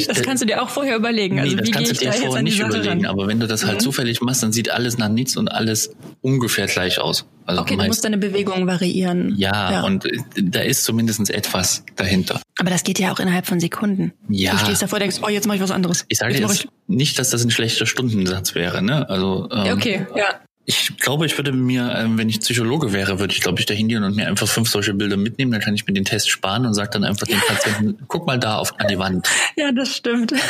Das 0.06 0.22
kannst 0.22 0.42
du 0.42 0.46
dir 0.46 0.62
auch 0.62 0.68
vorher 0.68 0.96
überlegen. 0.96 1.38
Also 1.38 1.52
nee, 1.54 1.56
das 1.60 1.66
wie 1.68 1.70
kannst 1.72 1.90
du 1.92 1.94
dir 2.04 2.12
vorher 2.12 2.42
nicht 2.42 2.58
überlegen, 2.58 3.04
ran? 3.04 3.06
aber 3.06 3.26
wenn 3.28 3.40
du 3.40 3.46
das 3.46 3.64
halt 3.64 3.76
Mhm. 3.76 3.80
zufällig 3.80 4.20
machst, 4.20 4.42
dann 4.42 4.52
sieht 4.52 4.70
alles 4.70 4.98
nach 4.98 5.08
nichts 5.08 5.36
und 5.36 5.48
alles 5.48 5.94
ungefähr 6.20 6.66
gleich 6.66 6.98
aus. 7.00 7.26
Also 7.46 7.60
Okay, 7.62 7.72
du 7.74 7.78
meist- 7.78 7.88
musst 7.88 8.04
deine 8.04 8.18
Bewegung 8.18 8.66
variieren. 8.66 9.34
ja, 9.36 9.82
und 9.84 10.04
äh, 10.06 10.18
da 10.42 10.60
ist 10.60 10.84
zumindest 10.84 11.28
etwas 11.30 11.84
dahinter. 11.96 12.40
Aber 12.58 12.70
das 12.70 12.84
geht 12.84 12.98
ja 12.98 13.12
auch 13.12 13.18
innerhalb 13.18 13.46
von 13.46 13.58
Sekunden. 13.60 14.12
Ja. 14.28 14.52
Du 14.52 14.58
stehst 14.58 14.82
davor 14.82 14.96
und 14.98 15.00
denkst, 15.02 15.18
oh, 15.22 15.28
jetzt 15.28 15.46
mache 15.46 15.56
ich 15.56 15.62
was 15.62 15.70
anderes. 15.72 16.04
Ich 16.08 16.18
sage 16.18 16.34
jetzt 16.34 16.48
jetzt 16.48 16.68
nicht, 16.86 17.18
dass 17.18 17.30
das 17.30 17.44
ein 17.44 17.50
schlechter 17.50 17.86
Stundensatz 17.86 18.54
wäre, 18.54 18.82
ne? 18.82 19.08
Also 19.08 19.48
ähm, 19.52 19.66
Ja, 19.66 19.74
okay, 19.74 20.06
ja. 20.16 20.40
Ich 20.64 20.96
glaube, 20.98 21.26
ich 21.26 21.36
würde 21.38 21.52
mir, 21.52 21.92
ähm, 21.96 22.16
wenn 22.18 22.28
ich 22.28 22.40
Psychologe 22.40 22.92
wäre, 22.92 23.18
würde 23.18 23.32
ich 23.34 23.40
glaube 23.40 23.58
ich 23.60 23.66
da 23.66 23.74
hingehen 23.74 24.04
und 24.04 24.14
mir 24.16 24.28
einfach 24.28 24.46
fünf 24.48 24.68
solche 24.68 24.94
Bilder 24.94 25.16
mitnehmen. 25.16 25.50
Dann 25.52 25.60
kann 25.60 25.74
ich 25.74 25.86
mir 25.86 25.92
den 25.92 26.04
Test 26.04 26.30
sparen 26.30 26.66
und 26.66 26.74
sage 26.74 26.90
dann 26.92 27.04
einfach 27.04 27.26
dem 27.26 27.40
Patienten, 27.46 28.04
guck 28.08 28.26
mal 28.26 28.38
da 28.38 28.56
auf 28.58 28.78
an 28.78 28.86
die 28.88 28.98
Wand. 28.98 29.28
Ja, 29.56 29.72
das 29.72 29.94
stimmt. 29.96 30.32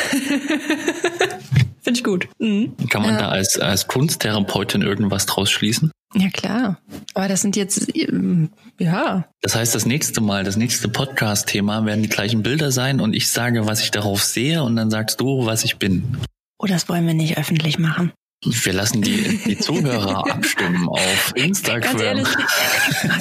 Finde 1.82 1.98
ich 1.98 2.04
gut. 2.04 2.28
Mhm. 2.38 2.76
Kann 2.90 3.02
man 3.02 3.12
Ja. 3.14 3.18
da 3.22 3.28
als 3.28 3.58
als 3.58 3.88
Kunsttherapeutin 3.88 4.82
irgendwas 4.82 5.26
draus 5.26 5.50
schließen? 5.50 5.90
Ja, 6.14 6.28
klar. 6.28 6.78
Aber 7.14 7.26
das 7.26 7.40
sind 7.40 7.56
jetzt, 7.56 7.96
ähm, 7.96 8.50
ja. 8.78 9.24
Das 9.40 9.54
heißt, 9.56 9.74
das 9.74 9.86
nächste 9.86 10.20
Mal, 10.20 10.44
das 10.44 10.56
nächste 10.56 10.88
Podcast-Thema 10.88 11.86
werden 11.86 12.02
die 12.02 12.08
gleichen 12.10 12.42
Bilder 12.42 12.70
sein 12.70 13.00
und 13.00 13.16
ich 13.16 13.30
sage, 13.30 13.66
was 13.66 13.82
ich 13.82 13.90
darauf 13.90 14.22
sehe 14.22 14.62
und 14.62 14.76
dann 14.76 14.90
sagst 14.90 15.20
du, 15.20 15.46
was 15.46 15.64
ich 15.64 15.78
bin. 15.78 16.18
Oh, 16.58 16.66
das 16.66 16.88
wollen 16.88 17.06
wir 17.06 17.14
nicht 17.14 17.38
öffentlich 17.38 17.78
machen. 17.78 18.12
Wir 18.44 18.72
lassen 18.72 19.02
die, 19.02 19.38
die 19.46 19.56
Zuhörer 19.56 20.26
abstimmen 20.30 20.88
auf 20.88 21.32
Instagram. 21.36 21.80
Ganz 21.80 22.02
ehrlich, 22.02 22.28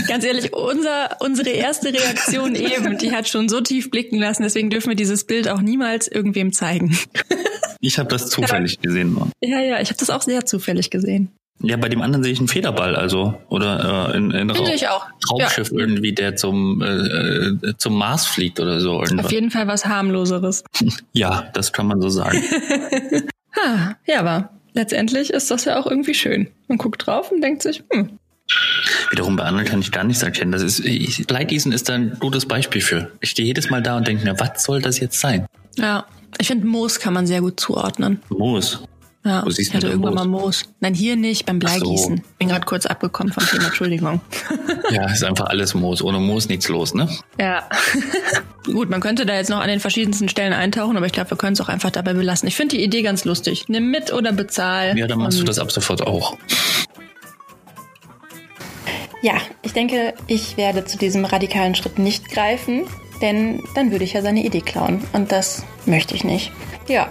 ganz 0.08 0.26
ehrlich, 0.26 0.54
unser, 0.54 1.18
unsere 1.20 1.50
erste 1.50 1.94
Reaktion 1.94 2.56
eben, 2.56 2.98
die 2.98 3.12
hat 3.12 3.28
schon 3.28 3.48
so 3.48 3.62
tief 3.62 3.92
blicken 3.92 4.18
lassen, 4.18 4.42
deswegen 4.42 4.72
dürfen 4.72 4.90
wir 4.90 4.96
dieses 4.96 5.26
Bild 5.26 5.48
auch 5.48 5.62
niemals 5.62 6.08
irgendwem 6.08 6.54
zeigen. 6.54 6.98
Ich 7.82 8.00
habe 8.00 8.10
das 8.10 8.30
zufällig 8.30 8.80
gesehen. 8.80 9.14
nur. 9.14 9.30
Ja, 9.42 9.60
ja, 9.60 9.80
ich 9.80 9.90
habe 9.90 10.00
das 10.00 10.10
auch 10.10 10.22
sehr 10.22 10.46
zufällig 10.46 10.90
gesehen. 10.90 11.32
Ja, 11.64 11.78
bei 11.78 11.90
dem 11.90 12.02
anderen 12.02 12.24
sehe 12.24 12.34
ich 12.34 12.40
einen 12.40 12.48
Federball, 12.48 12.96
also 12.96 13.36
oder 13.50 14.10
äh, 14.14 14.18
in, 14.18 14.32
in 14.32 14.50
Raum, 14.50 14.68
ich 14.74 14.88
auch. 14.88 15.06
Raumschiff 15.30 15.72
irgendwie, 15.72 16.14
der 16.14 16.36
zum 16.36 16.82
äh, 16.82 16.88
äh, 16.88 17.78
zum 17.78 17.98
Mars 17.98 18.26
fliegt 18.26 18.60
oder 18.60 18.80
so. 18.80 19.00
Auf 19.00 19.10
Irgendwas. 19.10 19.32
jeden 19.32 19.52
Fall 19.52 19.68
was 19.68 19.86
harmloseres. 19.86 20.64
Ja, 21.14 21.50
das 21.54 21.72
kann 21.74 21.88
man 21.88 22.02
so 22.02 22.10
sagen. 22.10 22.42
Ha, 23.54 23.98
ja, 24.08 24.22
aber 24.22 24.50
letztendlich 24.74 25.32
ist 25.32 25.52
das 25.52 25.66
ja 25.66 25.80
auch 25.80 25.88
irgendwie 25.88 26.14
schön. 26.14 26.48
Man 26.68 26.78
guckt 26.78 27.06
drauf 27.06 27.32
und 27.32 27.42
denkt 27.42 27.64
sich, 27.64 27.84
hm, 27.92 28.18
Wiederum 29.10 29.36
bei 29.36 29.44
anderen 29.44 29.66
kann 29.66 29.80
ich 29.80 29.92
gar 29.92 30.04
nichts 30.04 30.24
erkennen. 30.24 30.52
Das 30.52 30.62
ist 30.62 30.80
ich, 30.80 31.30
Leitgießen 31.30 31.72
ist 31.72 31.90
da 31.90 31.94
ein 31.94 32.18
gutes 32.20 32.46
Beispiel 32.46 32.82
für. 32.82 33.12
Ich 33.20 33.30
stehe 33.30 33.46
jedes 33.46 33.70
Mal 33.70 33.82
da 33.82 33.98
und 33.98 34.08
denke 34.08 34.24
mir, 34.24 34.40
was 34.40 34.64
soll 34.64 34.82
das 34.82 35.00
jetzt 35.00 35.20
sein? 35.20 35.46
ja. 35.78 36.06
Ich 36.40 36.48
finde, 36.48 36.66
Moos 36.66 37.00
kann 37.00 37.14
man 37.14 37.28
sehr 37.28 37.42
gut 37.42 37.60
zuordnen. 37.60 38.22
Moos. 38.30 38.82
Ja, 39.24 39.46
Wo 39.46 39.52
siehst 39.52 39.70
ich 39.70 39.76
hatte 39.76 39.88
irgendwann 39.88 40.16
Moos? 40.16 40.24
mal 40.24 40.28
Moos. 40.28 40.64
Nein, 40.80 40.94
hier 40.96 41.16
nicht, 41.16 41.46
beim 41.46 41.60
Ach 41.64 41.70
so. 41.74 41.80
Bleigießen. 41.80 42.24
Bin 42.40 42.48
gerade 42.48 42.66
kurz 42.66 42.88
abgekommen 42.88 43.32
vom 43.32 43.46
Thema, 43.46 43.66
Entschuldigung. 43.66 44.22
Ja, 44.92 45.10
ist 45.10 45.24
einfach 45.24 45.46
alles 45.46 45.74
Moos. 45.74 46.02
Ohne 46.02 46.20
Moos 46.20 46.50
nichts 46.50 46.68
los, 46.68 46.94
ne? 46.94 47.08
Ja. 47.40 47.64
Gut, 48.66 48.90
man 48.90 49.00
könnte 49.00 49.26
da 49.26 49.36
jetzt 49.36 49.50
noch 49.50 49.62
an 49.62 49.70
den 49.70 49.80
verschiedensten 49.80 50.28
Stellen 50.28 50.52
eintauchen, 50.52 50.98
aber 50.98 51.06
ich 51.06 51.14
glaube, 51.14 51.30
wir 51.30 51.38
können 51.38 51.54
es 51.54 51.62
auch 51.62 51.70
einfach 51.70 51.92
dabei 51.92 52.14
belassen. 52.14 52.46
Ich 52.50 52.58
finde 52.58 52.76
die 52.76 52.84
Idee 52.84 53.02
ganz 53.02 53.24
lustig. 53.24 53.66
Nimm 53.70 53.90
mit 53.90 54.12
oder 54.12 54.34
bezahl. 54.34 54.98
Ja, 54.98 55.08
dann 55.08 55.20
machst 55.20 55.40
du 55.40 55.46
das 55.46 55.60
ab 55.60 55.72
sofort 55.72 56.06
auch. 56.06 56.36
Ja, 59.22 59.36
ich 59.62 59.72
denke, 59.74 60.14
ich 60.28 60.58
werde 60.58 60.84
zu 60.84 60.98
diesem 60.98 61.24
radikalen 61.26 61.76
Schritt 61.76 62.00
nicht 62.00 62.30
greifen, 62.30 62.84
denn 63.22 63.62
dann 63.76 63.92
würde 63.92 64.04
ich 64.04 64.14
ja 64.14 64.22
seine 64.22 64.44
Idee 64.44 64.62
klauen. 64.62 65.02
Und 65.14 65.32
das 65.32 65.64
möchte 65.86 66.16
ich 66.16 66.24
nicht. 66.24 66.52
Ja. 66.88 67.08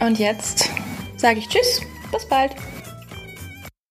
Und 0.00 0.18
jetzt 0.18 0.70
sage 1.22 1.38
ich 1.38 1.48
Tschüss. 1.48 1.80
Bis 2.10 2.26
bald. 2.26 2.52